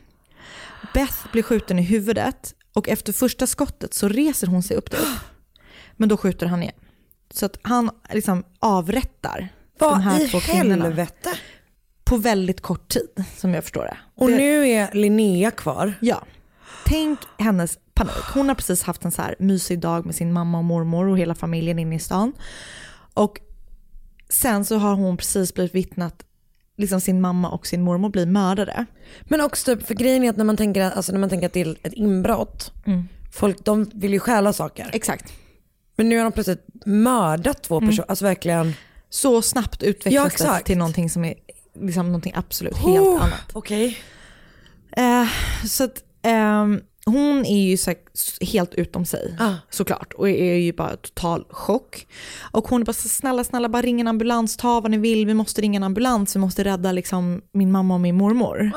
[0.94, 4.98] Beth blir skjuten i huvudet och efter första skottet så reser hon sig upp där
[4.98, 5.20] upp.
[5.94, 6.76] Men då skjuter han igen.
[7.34, 9.50] Så att han liksom avrättar
[9.80, 11.30] de Vad här i två kvinnorna helvete?
[12.04, 13.98] på väldigt kort tid som jag förstår det.
[14.16, 15.94] Och det, nu är Linnea kvar.
[16.02, 16.24] Ja.
[16.86, 18.14] Tänk hennes panik.
[18.34, 21.18] Hon har precis haft en så här mysig dag med sin mamma och mormor och
[21.18, 22.34] hela familjen inne i stan.
[23.14, 23.40] Och
[24.30, 26.24] sen så har hon precis blivit vittnat,
[26.78, 28.86] liksom sin mamma och sin mormor blir mördade.
[29.24, 31.62] Men också typ, för grejen är att när man tänker, alltså när man tänker det
[31.62, 33.08] är ett inbrott, Mm.
[33.34, 34.90] folk de vill ju stjäla saker.
[34.94, 35.34] Exakt.
[35.96, 38.74] Men nu har de plötsligt mördat två personer, alltså verkligen.
[39.10, 40.66] Så snabbt Ja, utvecklas det exakt.
[40.66, 41.34] till någonting som är
[41.82, 43.52] liksom någonting absolut helt Oh, annat.
[43.54, 43.98] Okej.
[44.92, 45.26] Eh,
[45.66, 47.94] så att, ehm, hon är ju så
[48.42, 49.38] helt utom sig
[49.70, 52.08] såklart och är ju bara total chock.
[52.52, 55.26] Och hon är bara så snälla, snälla bara ring en ambulans, ta vad ni vill,
[55.26, 58.72] vi måste ringa en ambulans, vi måste rädda liksom min mamma och min mormor.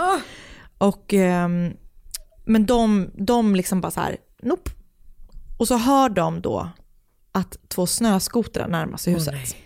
[0.79, 1.73] Och, ehm,
[2.45, 4.71] men de, de liksom bara så här, nope.
[5.59, 6.69] Och så hör de då
[7.33, 9.57] att två snöskotrar närmar sig huset.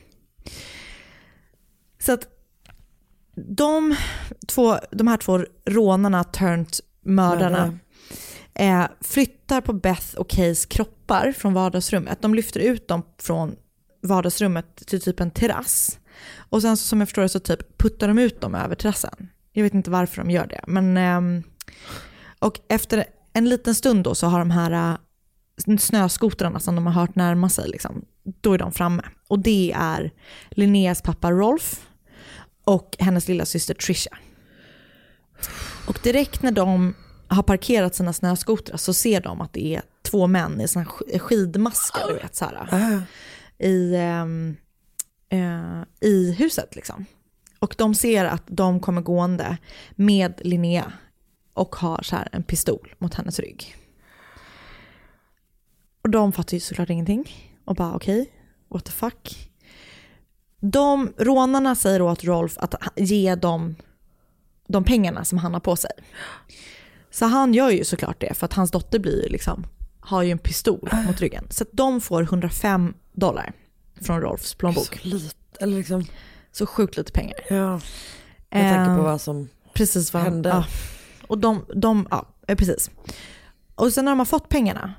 [1.98, 2.28] så att
[3.36, 3.96] de,
[4.48, 7.78] två, de här två rånarna turned mördarna
[8.54, 12.22] eh, flyttar på Beth och Kays kroppar från vardagsrummet.
[12.22, 13.56] De lyfter ut dem från
[14.02, 15.98] vardagsrummet till typ en terrass.
[16.36, 19.28] Och sen som jag förstår det så typ puttar de ut dem över terrassen.
[19.52, 20.60] Jag vet inte varför de gör det.
[20.66, 21.44] Men, eh,
[22.38, 24.96] och efter en liten stund då så har de här eh,
[25.78, 28.04] snöskotrarna som de har hört närma sig, liksom,
[28.40, 29.02] då är de framme.
[29.28, 30.10] Och det är
[30.50, 31.88] Linneas pappa Rolf
[32.64, 34.18] och hennes lilla syster Trisha.
[35.86, 36.94] Och direkt när de
[37.34, 41.18] har parkerat sina snöskotrar så ser de att det är två män i såna sk-
[41.18, 42.68] skidmasker, du vet så här,
[43.58, 44.56] i, ehm,
[45.28, 47.04] eh, i huset liksom.
[47.58, 49.56] Och de ser att de kommer gående
[49.94, 50.92] med Linnea
[51.54, 53.76] och har så här en pistol mot hennes rygg.
[56.02, 58.30] Och de fattar ju såklart ingenting och bara okej,
[58.68, 59.50] what the fuck.
[60.60, 63.76] De, rånarna säger åt Rolf att ge dem
[64.68, 65.90] de pengarna som han har på sig.
[67.14, 69.66] Så han gör ju såklart det för att hans dotter blir liksom,
[70.00, 71.46] har ju en pistol mot ryggen.
[71.50, 73.52] Så de får 105 dollar
[74.00, 75.00] från Rolfs plånbok.
[75.02, 76.04] Så lite, eller liksom.
[76.52, 77.38] Så sjukt lite pengar.
[77.48, 77.80] Ja.
[78.50, 80.48] Jag tänker på vad som precis vad hände.
[80.48, 80.64] Ja.
[81.26, 82.90] Och de, de, ja, eh, precis.
[83.74, 84.94] Och sen när de har fått pengarna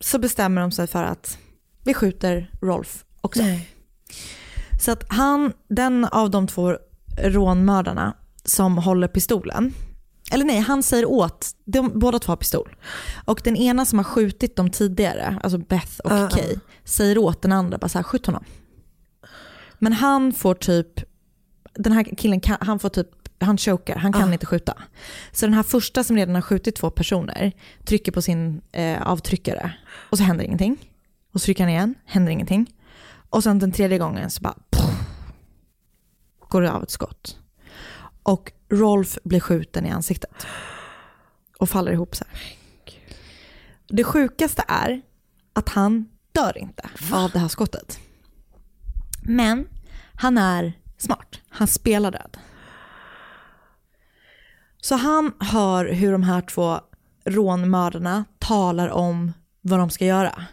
[0.00, 1.38] så bestämmer de sig för att
[1.84, 3.42] vi skjuter Rolf också.
[4.80, 6.76] Så att han, den av de två
[7.18, 9.74] rånmördarna som håller pistolen,
[10.30, 12.76] eller nej, han säger åt, de, båda två har pistol.
[13.24, 16.28] Och den ena som har skjutit dem tidigare, alltså Beth och Ah, ah.
[16.28, 18.44] Kay, säger åt den andra bara så här, skjut honom.
[19.78, 21.00] Men han får typ,
[21.74, 23.08] den här killen kan, han får typ,
[23.40, 24.74] han chokar, han kan inte skjuta.
[25.32, 27.52] Så den här första som redan har skjutit två personer
[27.84, 29.72] trycker på sin eh, avtryckare
[30.10, 30.76] och så händer ingenting.
[31.32, 32.74] Och så trycker han igen, händer ingenting.
[33.30, 34.84] Och sen den tredje gången så bara pff,
[36.48, 37.36] går det av ett skott.
[38.22, 40.46] Och Rolf blir skjuten i ansiktet.
[41.58, 42.56] Och faller ihop så här.
[43.88, 45.02] Det sjukaste är
[45.52, 47.98] att han dör inte av det här skottet.
[49.22, 49.68] Men
[50.14, 51.40] han är smart.
[51.48, 52.36] Han spelar död.
[54.82, 56.80] Så han hör hur de här två
[57.24, 60.44] rånmördarna talar om vad de ska göra.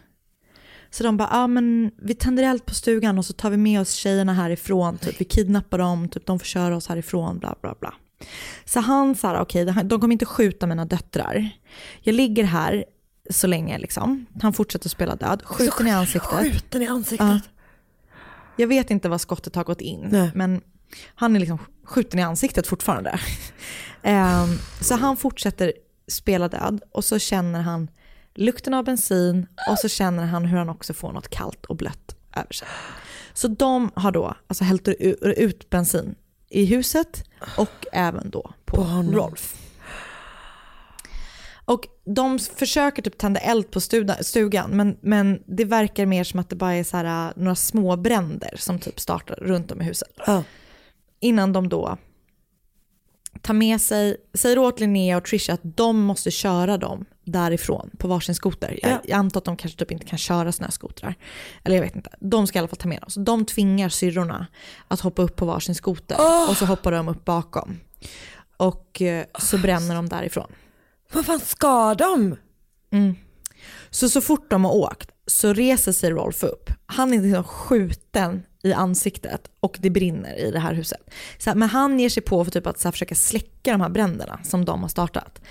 [0.89, 3.81] Så de bara, ah, men vi tänder eld på stugan och så tar vi med
[3.81, 4.97] oss tjejerna härifrån.
[4.97, 5.21] Typ.
[5.21, 7.93] Vi kidnappar dem, typ, de får köra oss härifrån, bla bla bla.
[8.65, 11.49] Så han sa, okej, okay, de kommer inte skjuta mina döttrar.
[12.01, 12.85] Jag ligger här
[13.29, 14.25] så länge liksom.
[14.41, 16.31] Han fortsätter spela död, skjuten i ansiktet.
[16.31, 17.27] Skjuten i ansiktet.
[17.27, 17.39] Ja.
[18.55, 20.61] Jag vet inte vad skottet har gått in, men
[21.15, 23.19] han är liksom skjuten i ansiktet fortfarande.
[24.03, 25.73] Ehm, så han fortsätter
[26.07, 27.88] spela död och så känner han
[28.38, 32.15] lukten av bensin och så känner han hur han också får något kallt och blött
[32.35, 32.67] över sig.
[33.33, 36.15] Så de har då alltså hällt ut bensin
[36.49, 37.23] i huset
[37.57, 38.81] och även då på,
[39.11, 39.55] Rolf.
[41.65, 43.79] Och de försöker typ tända eld på
[44.21, 47.55] stugan men, men det verkar mer som att det bara är så här, äh, några
[47.55, 50.19] små bränder som typ startar runt om i huset.
[51.19, 51.97] Innan de då
[53.41, 58.07] tar med sig, säger åt Linnea och Trisha att de måste köra dem därifrån på
[58.07, 58.80] varsin skoter.
[58.82, 61.15] Jag, jag antar att de kanske typ inte kan köra snöskotrar.
[61.63, 62.09] Eller jag vet inte.
[62.19, 63.09] De ska i alla fall ta med dem.
[63.09, 64.47] Så de tvingar syrrorna
[64.88, 66.17] att hoppa upp på varsin skoter
[66.49, 67.80] och så hoppar de upp bakom.
[68.57, 70.51] Och eh, så bränner de därifrån.
[71.13, 72.36] Vad fan ska de?
[72.91, 73.15] Mm.
[73.89, 76.71] Så så fort de har åkt så reser sig Rolf upp.
[76.86, 81.09] Han är liksom skjuten i ansiktet och det brinner i det här huset.
[81.38, 84.39] Så, men han ger sig på för typ att så försöka släcka de här bränderna
[84.43, 85.41] som de har startat.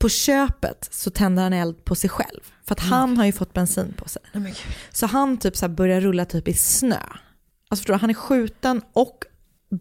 [0.00, 2.40] På köpet så tänder han eld på sig själv.
[2.66, 4.22] För att han har ju fått bensin på sig.
[4.90, 6.96] Så han typ så börjar rulla typ i snö.
[7.68, 9.24] Alltså förstår du, han är skjuten och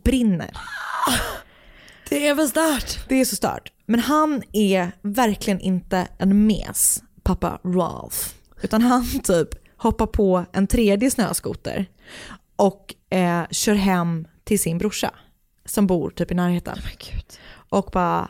[0.03, 0.51] brinner.
[2.09, 3.09] Det är väl stört.
[3.09, 3.71] Det är så stört.
[3.85, 8.17] Men han är verkligen inte en mes, pappa Ralph.
[8.61, 11.85] Utan han typ hoppar på en tredje snöskoter
[12.55, 15.13] och eh, kör hem till sin brorsa
[15.65, 16.77] som bor typ i närheten.
[17.51, 18.29] Och bara...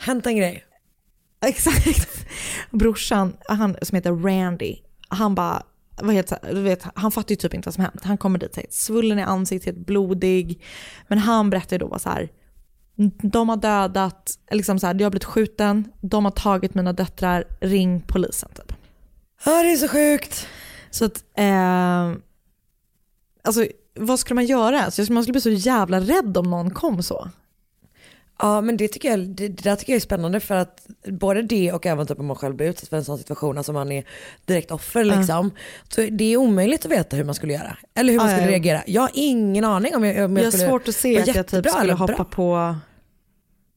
[0.00, 0.64] Hämta en grej.
[1.46, 2.26] Exakt.
[2.70, 4.76] Brorsan, han som heter Randy,
[5.08, 5.62] han bara,
[5.98, 8.04] så här- du vet, han fattar ju typ inte vad som hänt.
[8.04, 10.62] Han kommer dit helt svullen i ansiktet, blodig.
[11.08, 12.28] Men han berättar ju då bara så här,
[13.22, 17.44] de har dödat, liksom så här, jag har blivit skjuten, de har tagit mina döttrar,
[17.60, 18.72] ring polisen typ.
[19.44, 20.46] Ja det är så sjukt.
[20.90, 22.12] Så att, eh,
[23.44, 24.82] alltså vad skulle man göra?
[24.82, 27.30] Alltså, man skulle bli så jävla rädd om någon kom så.
[28.38, 31.42] Ja men det tycker jag, det, det där tycker jag är spännande för att både
[31.42, 33.92] det och även typ om man själv blir utsatt för en sån situation, alltså man
[33.92, 34.04] är
[34.44, 35.50] direkt offer liksom.
[35.88, 37.76] Så det är omöjligt att veta hur man skulle göra.
[37.94, 38.52] Eller hur man Ja, skulle ja.
[38.52, 38.82] reagera.
[38.86, 41.34] Jag har ingen aning om jag, om jag Jag har skulle svårt att se att
[41.34, 42.24] jag typ skulle hoppa bra.
[42.24, 42.76] på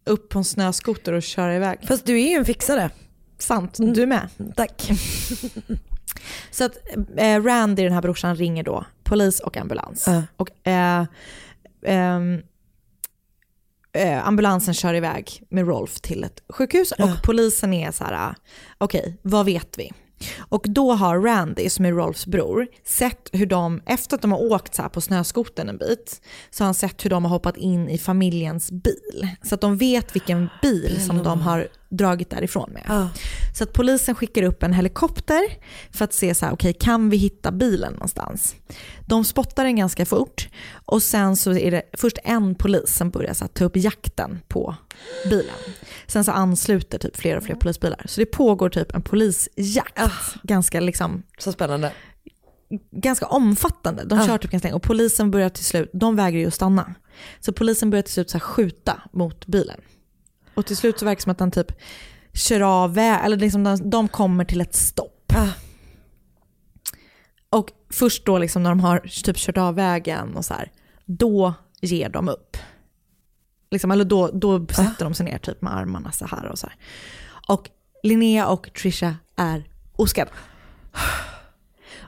[0.06, 1.80] upp på en snöskoter och köra iväg.
[1.88, 2.90] Fast du är ju en fixare.
[3.38, 4.28] Sant, du med.
[4.56, 4.90] Tack.
[6.52, 6.78] Så att
[7.18, 10.04] eh, Randy, den här brorsan, ringer då polis och ambulans.
[10.08, 10.24] Ja.
[10.38, 11.06] Och eh,
[11.86, 12.42] ehm,
[13.94, 18.36] eh, ambulansen kör iväg med Rolf till ett sjukhus och polisen är så här,
[18.78, 19.92] okej, vad vet vi?
[20.40, 24.52] Och då har Randy, som är Rolfs bror, sett hur de, efter att de har
[24.52, 27.90] åkt så på snöskoten en bit, så har han sett hur de har hoppat in
[27.90, 29.28] i familjens bil.
[29.44, 33.10] Så att de vet vilken bil som de har dragit därifrån med.
[33.58, 35.42] Så att polisen skickar upp en helikopter
[35.92, 38.56] för att se så här, okej, kan vi hitta bilen någonstans?
[39.08, 40.50] De spottar den ganska fort
[40.86, 44.40] och sen så är det först en polis som börjar så här, ta upp jakten
[44.48, 44.76] på
[45.30, 45.56] bilen.
[46.08, 48.02] Sen så ansluter typ fler och fler polisbilar.
[48.06, 50.36] Så det pågår typ en polisjakt.
[50.44, 51.94] Ganska liksom Så spännande.
[52.92, 54.04] ganska omfattande.
[54.04, 56.96] De kör typ ganska länge och polisen börjar till slut, de vägrar ju att stanna.
[57.40, 59.80] Så polisen börjar till slut så skjuta mot bilen.
[60.56, 61.72] Och till slut så verkar det som att han typ
[62.34, 65.34] kör av, eller liksom de, de kommer till ett stopp.
[67.50, 70.72] Och först då liksom när de har typ kört av vägen och så här,
[71.06, 72.58] då ger de upp.
[73.72, 76.68] Liksom, eller då, då sätter de sig ner typ med armarna så här och så
[76.68, 76.76] här.
[77.48, 77.70] Och
[78.04, 79.64] Linnea och Trisha är
[79.96, 80.32] oskadda.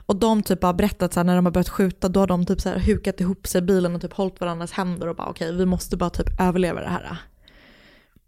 [0.06, 2.46] Och de typ har berättat så här, när de har börjat skjuta, då har de
[2.46, 5.26] typ så här hukat ihop sig i bilen och typ hållit varandras händer och bara
[5.28, 7.16] okej, vi måste bara typ överleva det här.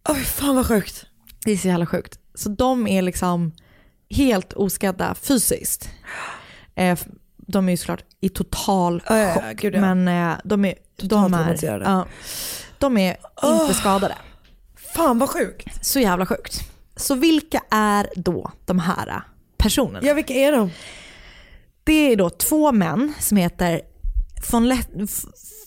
[0.08, 1.06] Oj fan vad sjukt.
[1.44, 2.18] Det är så jävla sjukt.
[2.34, 3.52] Så de är liksom
[4.10, 5.90] helt oskadda fysiskt.
[6.74, 6.98] Eh,
[7.36, 9.64] De är ju såklart i total chock.
[9.64, 9.80] ja.
[9.80, 12.06] Men eh, de är, de är, ja,
[12.78, 14.14] de är inte skadade.
[14.94, 15.86] Fan vad sjukt.
[15.86, 16.60] Så jävla sjukt.
[16.96, 19.22] Så vilka är då de här
[19.56, 20.06] personerna?
[20.06, 20.70] Ja vilka är de?
[21.84, 23.80] Det är då två män som heter
[24.52, 25.06] von, Le-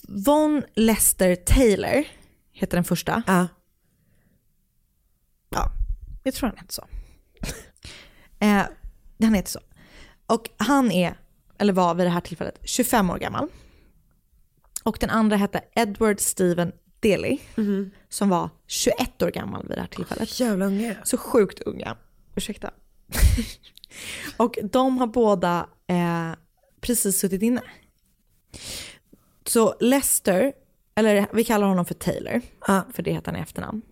[0.08, 2.04] von Lester Taylor,
[2.52, 3.22] heter den första.
[3.26, 3.48] Ja.
[5.50, 5.70] Ja,
[6.22, 6.86] jag tror han heter så.
[8.38, 8.62] eh,
[9.22, 9.60] han heter så.
[10.26, 11.14] Och han är,
[11.58, 13.48] eller var vid det här tillfället, 25 år gammal.
[14.84, 16.20] Och den andra hette Edward
[17.00, 17.38] Stephen Daly,
[18.08, 20.40] som var 21 år gammal vid det här tillfället.
[20.40, 20.96] Jävla unge.
[21.04, 21.96] Så sjukt unga.
[22.36, 22.70] Ursäkta.
[24.36, 26.32] och de har båda eh,
[26.80, 27.62] precis suttit inne.
[29.46, 30.52] Så Lester,
[30.94, 32.40] eller vi kallar honom för Taylor,
[32.92, 33.82] för det heter han i efternamn.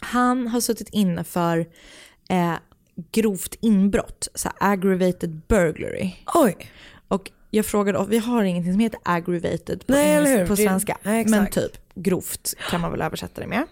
[0.00, 1.58] Han har suttit inne för
[2.28, 2.54] eh,
[3.12, 6.12] grovt inbrott, så aggravated burglary.
[6.34, 6.70] Oj.
[7.08, 11.46] Och jag frågade, vi har ingenting som heter aggravated på, Nej, på svenska, nej, men
[11.50, 13.64] typ grovt kan man väl översätta det med.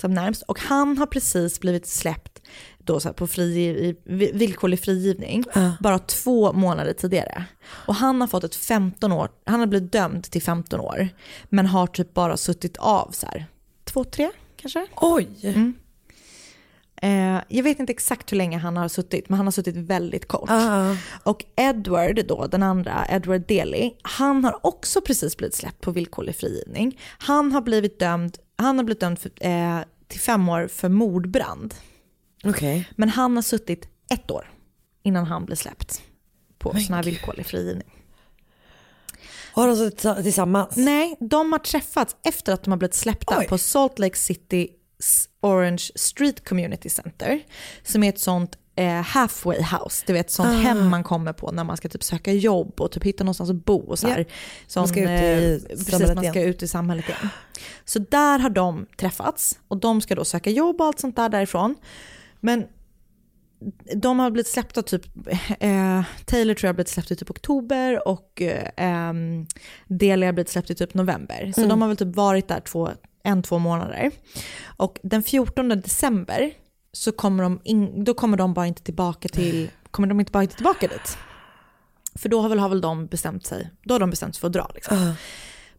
[0.00, 0.42] Som närmst.
[0.42, 2.42] Och han har precis blivit släppt
[2.78, 5.44] då så på fri, vi- villkorlig frigivning,
[5.80, 7.44] bara två månader tidigare.
[7.64, 11.08] Och han har fått ett 15 år, han har blivit dömd till 15 år,
[11.48, 13.46] men har typ bara suttit av så här,
[13.84, 14.86] två, tre kanske?
[14.96, 15.28] Oj.
[15.42, 15.74] Mm.
[17.04, 20.28] Eh, jag vet inte exakt hur länge han har suttit, men han har suttit väldigt
[20.28, 20.50] kort.
[20.50, 20.96] Ah.
[21.24, 26.36] Och Edward då, den andra, Edward Daly, han har också precis blivit släppt på villkorlig
[26.36, 27.00] frigivning.
[27.18, 29.78] Han har blivit dömd, han har blivit dömd för, eh,
[30.08, 31.74] till fem år för mordbrand.
[32.44, 32.88] Okej.
[32.96, 34.50] Men han har suttit ett år
[35.02, 36.02] innan han blir släppt
[36.58, 37.92] på sån här villkorlig frigivning.
[39.52, 40.76] Har de suttit tillsa- tillsammans?
[40.76, 43.46] Nej, de har träffats efter att de har blivit släppta Oj.
[43.48, 44.68] på Salt Lake City
[45.40, 47.40] Orange Street Community Center.
[47.82, 50.52] Som är ett sånt eh, halfway house, du vet sånt Ah.
[50.52, 53.64] hem man kommer på när man ska typ söka jobb och typ hitta någonstans att
[53.64, 54.26] bo och så här.
[54.66, 55.12] Sån, Man ska ut i
[55.70, 57.28] eh, samhället precis, man ska ut i samhället igen.
[57.84, 61.28] Så där har de träffats och de ska då söka jobb och allt sånt där
[61.28, 61.74] därifrån.
[62.40, 62.64] Men
[63.94, 65.04] de har blivit släppta typ,
[65.60, 69.12] eh, Taylor tror jag har blivit släppt i typ oktober och eh,
[69.88, 71.52] Delia har blivit släppt i typ november.
[71.54, 71.68] Så Mm.
[71.68, 72.90] de har väl typ varit där två,
[73.22, 74.10] en, två månader.
[74.76, 76.52] Och den 14 december
[76.92, 80.42] så kommer de, in, då kommer de bara inte tillbaka till, kommer de inte bara
[80.42, 81.18] inte tillbaka dit.
[82.14, 84.46] För då har väl, har väl de bestämt sig, då har de bestämt sig för
[84.46, 84.70] att dra.
[84.74, 84.98] Liksom.
[84.98, 85.12] Uh.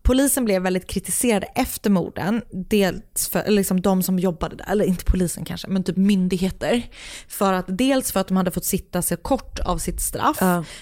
[0.04, 5.06] Polisen blev väldigt kritiserade efter morden, dels för liksom de som jobbade där, eller inte
[5.06, 6.84] polisen kanske, men typ myndigheter.
[7.28, 10.38] För att, dels för att de hade fått sitta så kort av sitt straff,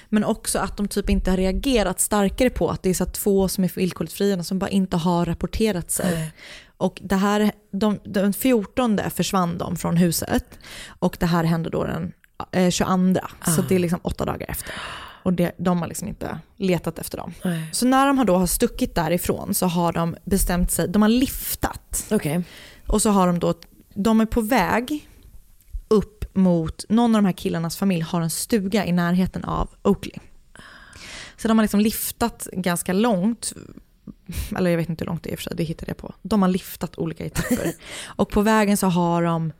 [0.10, 3.48] men också att de typ inte har reagerat starkare på att det är så två
[3.48, 6.32] som är villkorligt fria som bara inte har rapporterat sig.
[6.78, 10.60] Och det här, de, den 14 försvann de från huset
[11.00, 12.14] och det här hände då den
[12.52, 13.20] eh, 22.
[13.56, 14.74] Så det är liksom åtta dagar efter.
[15.24, 17.34] Och det, de har liksom inte letat efter dem.
[17.44, 17.70] Nej.
[17.72, 21.10] Så när de har då har stuckit därifrån så har de bestämt sig, de har
[21.10, 22.08] liftat.
[22.12, 22.44] Okej.
[22.88, 23.54] Och så har de då,
[23.94, 25.08] de är på väg
[25.88, 30.16] upp mot, någon av de här killarnas familj har en stuga i närheten av Oakley.
[31.38, 33.54] Så de har liksom liftat ganska långt,
[34.58, 35.98] eller jag vet inte hur långt det är i och för sig, det hittade jag
[35.98, 36.14] på.
[36.22, 37.74] De har liftat olika etapper.
[38.06, 39.54] och på vägen så har de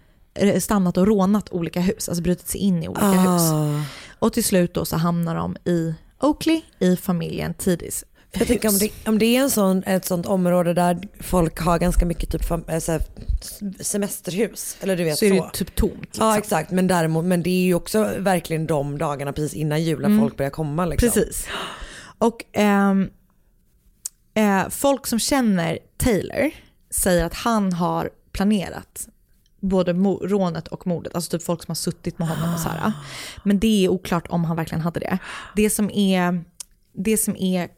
[0.60, 3.42] stannat och rånat olika hus, alltså brutit sig in i olika hus.
[3.42, 3.82] Ah.
[4.20, 8.78] Och till slut då så hamnar de i Oakley, i familjen Tidis Jag tänker om
[8.78, 12.52] det, om det är en sån, ett sånt område där folk har ganska mycket typ
[12.52, 13.02] eh, så här,
[13.80, 14.78] semesterhus.
[14.82, 15.50] Eller du vet så är det så.
[15.54, 15.94] typ tomt.
[16.02, 16.26] Liksom.
[16.26, 20.00] Ja exakt men däremot, men det är ju också verkligen de dagarna precis innan jul
[20.02, 20.20] när Mm.
[20.20, 21.10] folk börjar komma liksom.
[21.10, 21.48] Precis.
[22.18, 22.96] Och eh,
[24.70, 26.52] folk som känner Taylor
[26.90, 29.08] säger att han har planerat
[29.62, 31.16] både rånet och mordet.
[31.16, 32.94] Alltså typ folk som har suttit med honom och så här.
[33.44, 35.18] Men det är oklart om han verkligen hade det.
[35.56, 36.44] Det som är,
[36.94, 37.70] det som är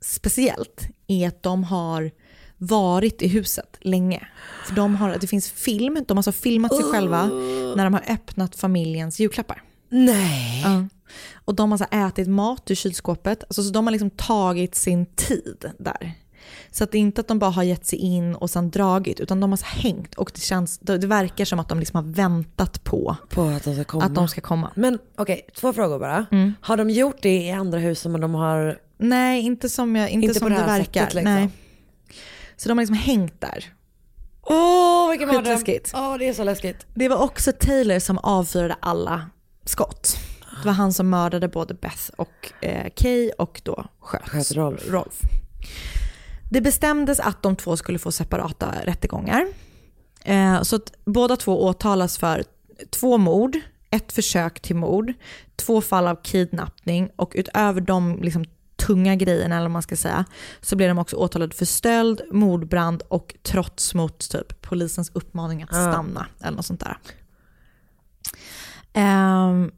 [0.00, 2.10] speciellt är att de har
[2.56, 4.28] varit i huset länge.
[4.66, 7.24] För de har, det finns film, de har alltså filmat sig själva
[7.76, 9.62] när de har öppnat familjens julklappar.
[9.88, 10.62] Nej.
[10.64, 10.88] Ja.
[11.44, 13.44] Och de har så ätit mat ur kylskåpet.
[13.44, 16.12] Alltså, så de har liksom tagit sin tid där.
[16.70, 19.20] Så att det är inte att de bara har gett sig in och sen dragit,
[19.20, 22.84] utan de har hängt och det, känns, det verkar som att de liksom har väntat
[22.84, 24.04] på, På att de ska komma.
[24.04, 24.72] att de ska komma.
[24.76, 26.26] Men okej, två frågor bara.
[26.32, 26.54] Mm.
[26.60, 28.78] Har de gjort det i andra hus som de har...
[28.98, 31.00] Nej, inte som, jag, inte Inte som det det, verkar.
[31.00, 31.34] sättet, liksom.
[31.34, 31.48] Nej.
[32.56, 33.72] Så de har liksom hängt där.
[34.42, 35.58] Åh vilken mardröm.
[35.94, 36.86] Åh det är så läskigt.
[36.94, 39.30] Det var också Taylor som avfyrade alla
[39.64, 40.16] skott.
[40.62, 44.88] Det var han som mördade både Beth och eh, Kay och då sköt, Sköt Rolf.
[44.88, 45.20] Rolf.
[46.50, 49.46] Det bestämdes att de två skulle få separata rättegångar.
[50.24, 52.44] Eh, så att båda två åtalas för
[52.90, 53.56] två mord,
[53.90, 55.12] ett försök till mord,
[55.56, 58.44] två fall av kidnappning och utöver de liksom,
[58.76, 60.24] tunga grejerna, eller vad man ska säga,
[60.60, 65.68] så blir de också åtalade för stöld, mordbrand och trots mot typ, polisens uppmaning att
[65.68, 66.98] stanna eller något sånt där.
[68.92, 69.70] Ehm,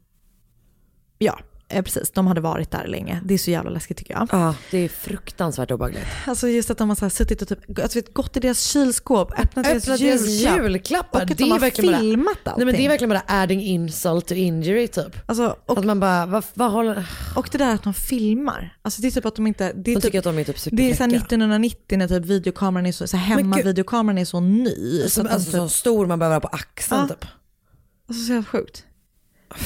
[1.19, 1.39] ja,
[1.73, 2.11] eh, precis.
[2.11, 3.21] De hade varit där länge.
[3.25, 4.29] Det är så jävla läskigt tycker jag.
[4.33, 6.05] Ja, det är fruktansvärt obehagligt.
[6.27, 8.61] Alltså just att de har så här suttit och typ, alltså vet, gått i deras
[8.63, 11.19] kylskåp, öppnat, deras julklapp, julklappar.
[11.19, 12.53] och att det de har verkligen bara- filmat allting.
[12.57, 15.17] Nej men det är verkligen bara adding insult to injury typ.
[15.27, 17.07] alltså, och, Att man bara, vad, vad håller...
[17.37, 18.77] och det där att de filmar.
[18.83, 19.65] Alltså det är typ att de inte...
[19.65, 21.17] Det är, De typ, tycker att de är typ det är så här superfräcka.
[21.17, 25.03] 1990 när typ videokameran är så, så hemmavideokameran är så ny.
[25.03, 27.09] Så Som, att de alltså typ, så stor man behöver ha på axeln Ja.
[27.09, 27.25] typ.
[28.09, 28.85] alltså så jävla sjukt.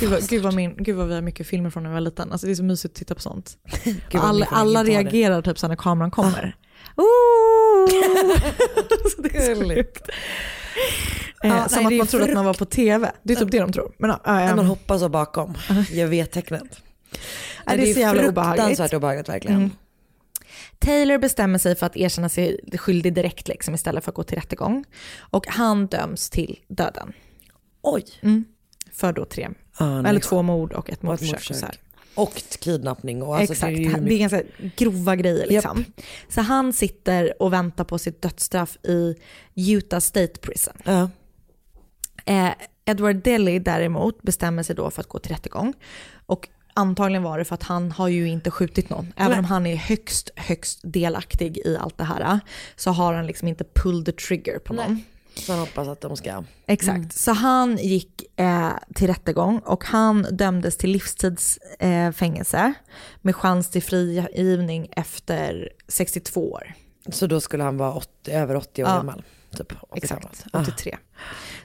[0.00, 2.00] Gud vad, gud, vad min, gud vad vi har mycket filmer från när jag var
[2.00, 2.32] liten.
[2.32, 3.58] Alltså det är så mysigt att titta på sånt.
[4.12, 6.56] Alla alla reagerar typ så när kameran kommer.
[6.96, 7.88] Ooh!
[9.16, 10.08] så det är Gulligt.
[11.44, 13.12] Eh, som nej, att man trodde att man var på tv.
[13.22, 13.94] Det är typ det de tror.
[13.98, 15.54] Men, När ja, man hoppar så bakom,
[15.92, 16.82] jag vet tecknet.
[17.66, 18.64] Nej, det är så jävla obehagligt.
[18.64, 19.56] fruktansvärt obehagligt verkligen.
[19.56, 19.70] Mm.
[20.78, 24.36] Taylor bestämmer sig för att erkänna sig skyldig direkt liksom, istället för att gå till
[24.36, 24.84] rättegång.
[25.18, 27.12] Och han döms till döden.
[27.82, 28.04] Oj.
[28.20, 28.44] Mm.
[28.92, 30.10] För då tre, Ah, nej.
[30.10, 31.34] eller två mord och ett ett mordförsök.
[31.34, 31.80] och mordförsök.
[32.14, 34.42] Och kidnappning och alltså Exakt, det är det, är ganska
[34.76, 35.84] grova grejer liksom.
[36.28, 39.14] Så han sitter och väntar på sitt dödsstraff i
[39.54, 40.74] Utah State Prison.
[40.84, 41.10] Ja.
[42.24, 42.50] Eh,
[42.84, 45.74] Edward Delly däremot bestämmer sig då för att gå till rättegång.
[46.26, 49.12] Och antagligen var det för att han har ju inte skjutit någon.
[49.16, 49.38] Även Nej.
[49.38, 52.40] om han är högst, högst delaktig i allt det här
[52.76, 55.02] så har han liksom inte pulled the trigger på någon.
[55.36, 56.44] Så han hoppas att de ska...
[56.66, 57.12] Exakt.
[57.12, 62.72] Så han gick eh, till rättegång och han dömdes till livstidsfängelse eh,
[63.22, 66.74] med chans till frigivning efter 62 år.
[67.08, 68.96] Så då skulle han vara 80, över 80 år Ja.
[68.96, 69.22] gammal?
[69.56, 70.62] Typ 80 Exakt, gammal.
[70.68, 70.96] 83.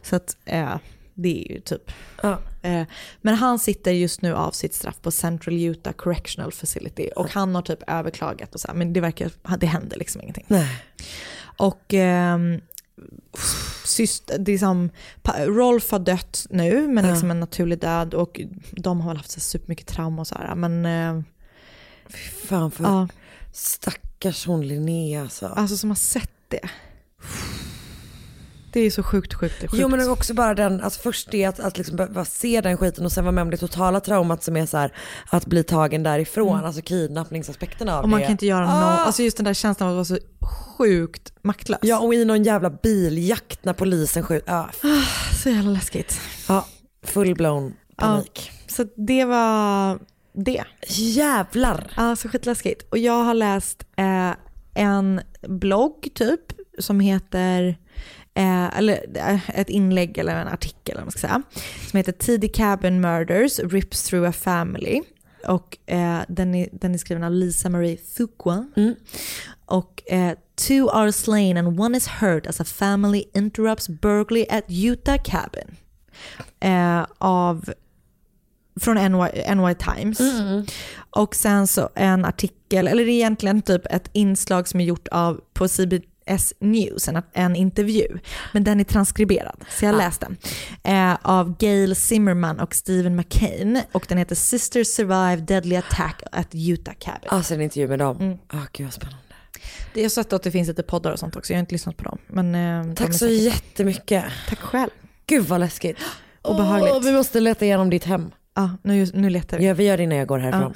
[0.02, 0.76] Så att eh,
[1.14, 1.92] det är ju typ.
[2.24, 2.40] Ja.
[2.62, 2.84] Eh,
[3.22, 7.56] men han sitter just nu av sitt straff på Central Utah Correctional Facility och han
[7.56, 10.46] har typ överklagat och så här, men det verkar, det händer liksom ingenting.
[10.48, 10.68] Nej.
[11.58, 12.62] Och ehm,
[13.86, 14.90] syster, det är som,
[15.22, 17.12] pa- Rolf har dött nu, men Ja.
[17.12, 20.56] liksom en naturlig död och de har väl haft så supermycket trauma och så här.
[20.56, 21.24] Men eh,
[22.10, 22.18] Fy
[22.48, 23.08] fan för ja,
[23.54, 25.48] stackars hon Linnea alltså.
[25.48, 26.70] alltså som har sett det.
[28.74, 29.74] Det är så sjukt, sjukt, sjukt.
[29.78, 33.06] Jo men också bara den, alltså först det att, att liksom behöva se den skiten
[33.06, 34.94] och sen vara med om det totala traumat som är så här
[35.30, 38.04] att bli tagen därifrån, alltså kidnappningsaspekterna av Mm.
[38.04, 38.26] och man det.
[38.26, 38.80] kan inte göra Ah!
[38.92, 40.26] något, alltså just den där känslan av att vara så
[40.78, 41.80] sjukt maktlös.
[41.82, 46.20] Ja och i någon jävla biljakt när polisen skjuter, ja, f- Så jävla läskigt.
[46.48, 46.66] ja
[47.06, 48.52] full-blown panik.
[48.68, 50.00] Så det var
[50.34, 50.64] det.
[51.16, 51.92] Jävlar!
[51.98, 52.86] Ja, så skitläskigt.
[52.92, 54.32] Och jag har läst eh,
[54.74, 56.40] en blogg typ
[56.80, 57.78] som heter,
[58.42, 61.42] eh, eller eh, ett inlägg eller en artikel eller man ska säga,
[61.90, 65.02] som heter Tidy Cabin Murders Rips Through a Family.
[65.48, 68.68] Och eh, den, är, den är skriven av Lisa Marie Fuqua.
[69.66, 74.64] Och eh, two are slain and one is hurt as a family interrupts burglary at
[74.68, 75.76] Utah Cabin.
[76.60, 77.74] Eh, av
[78.80, 80.20] från NY, NY Times.
[81.10, 85.08] Och sen så en artikel, eller det är egentligen typ ett inslag som är gjort
[85.08, 85.68] av på
[86.38, 88.08] CBS News, en, en intervju.
[88.54, 90.38] Men den är transkriberad, så jag läste den.
[91.12, 93.82] Eh, av Gail Zimmerman och Stephen McCain.
[93.92, 97.28] Och den heter Sisters Survive Deadly Attack at Utah Cabin.
[97.30, 98.38] Alltså en intervju med dem.
[98.54, 99.18] Åh gud vad spännande.
[99.94, 101.98] Jag har sett att det finns lite poddar och sånt också, jag har inte lyssnat
[101.98, 102.18] på dem.
[102.28, 102.56] Men,
[102.90, 104.24] eh, Tack så säkert- jättemycket.
[104.50, 104.90] Tack själv.
[105.28, 105.98] Gud vad läskigt.
[106.42, 106.94] Obehagligt.
[106.96, 108.32] Åh, vi måste leta igenom ditt hem.
[108.56, 109.66] Ja, nu, nu letar vi.
[109.68, 110.64] Ja, vi gör det innan jag går härifrån.
[110.64, 110.74] Ehm,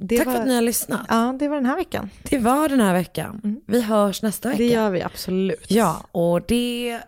[0.00, 1.00] det tack var- för att ni har lyssnat.
[1.08, 2.10] Ja, det var den här veckan.
[2.22, 3.60] Det var den här veckan.
[3.66, 4.58] Vi hörs nästa vecka.
[4.62, 5.64] Det gör vi absolut.
[5.68, 6.98] Ja, och det...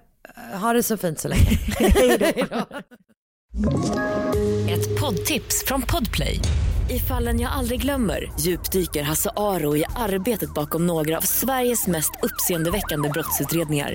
[0.61, 1.49] Ha det så fint så länge.
[4.71, 6.41] Ett poddtips från Podplay.
[6.91, 12.11] I fallen jag aldrig glömmer djupdyker Hasse Aro i arbetet bakom några av Sveriges mest
[12.23, 13.95] uppseendeväckande brottsutredningar.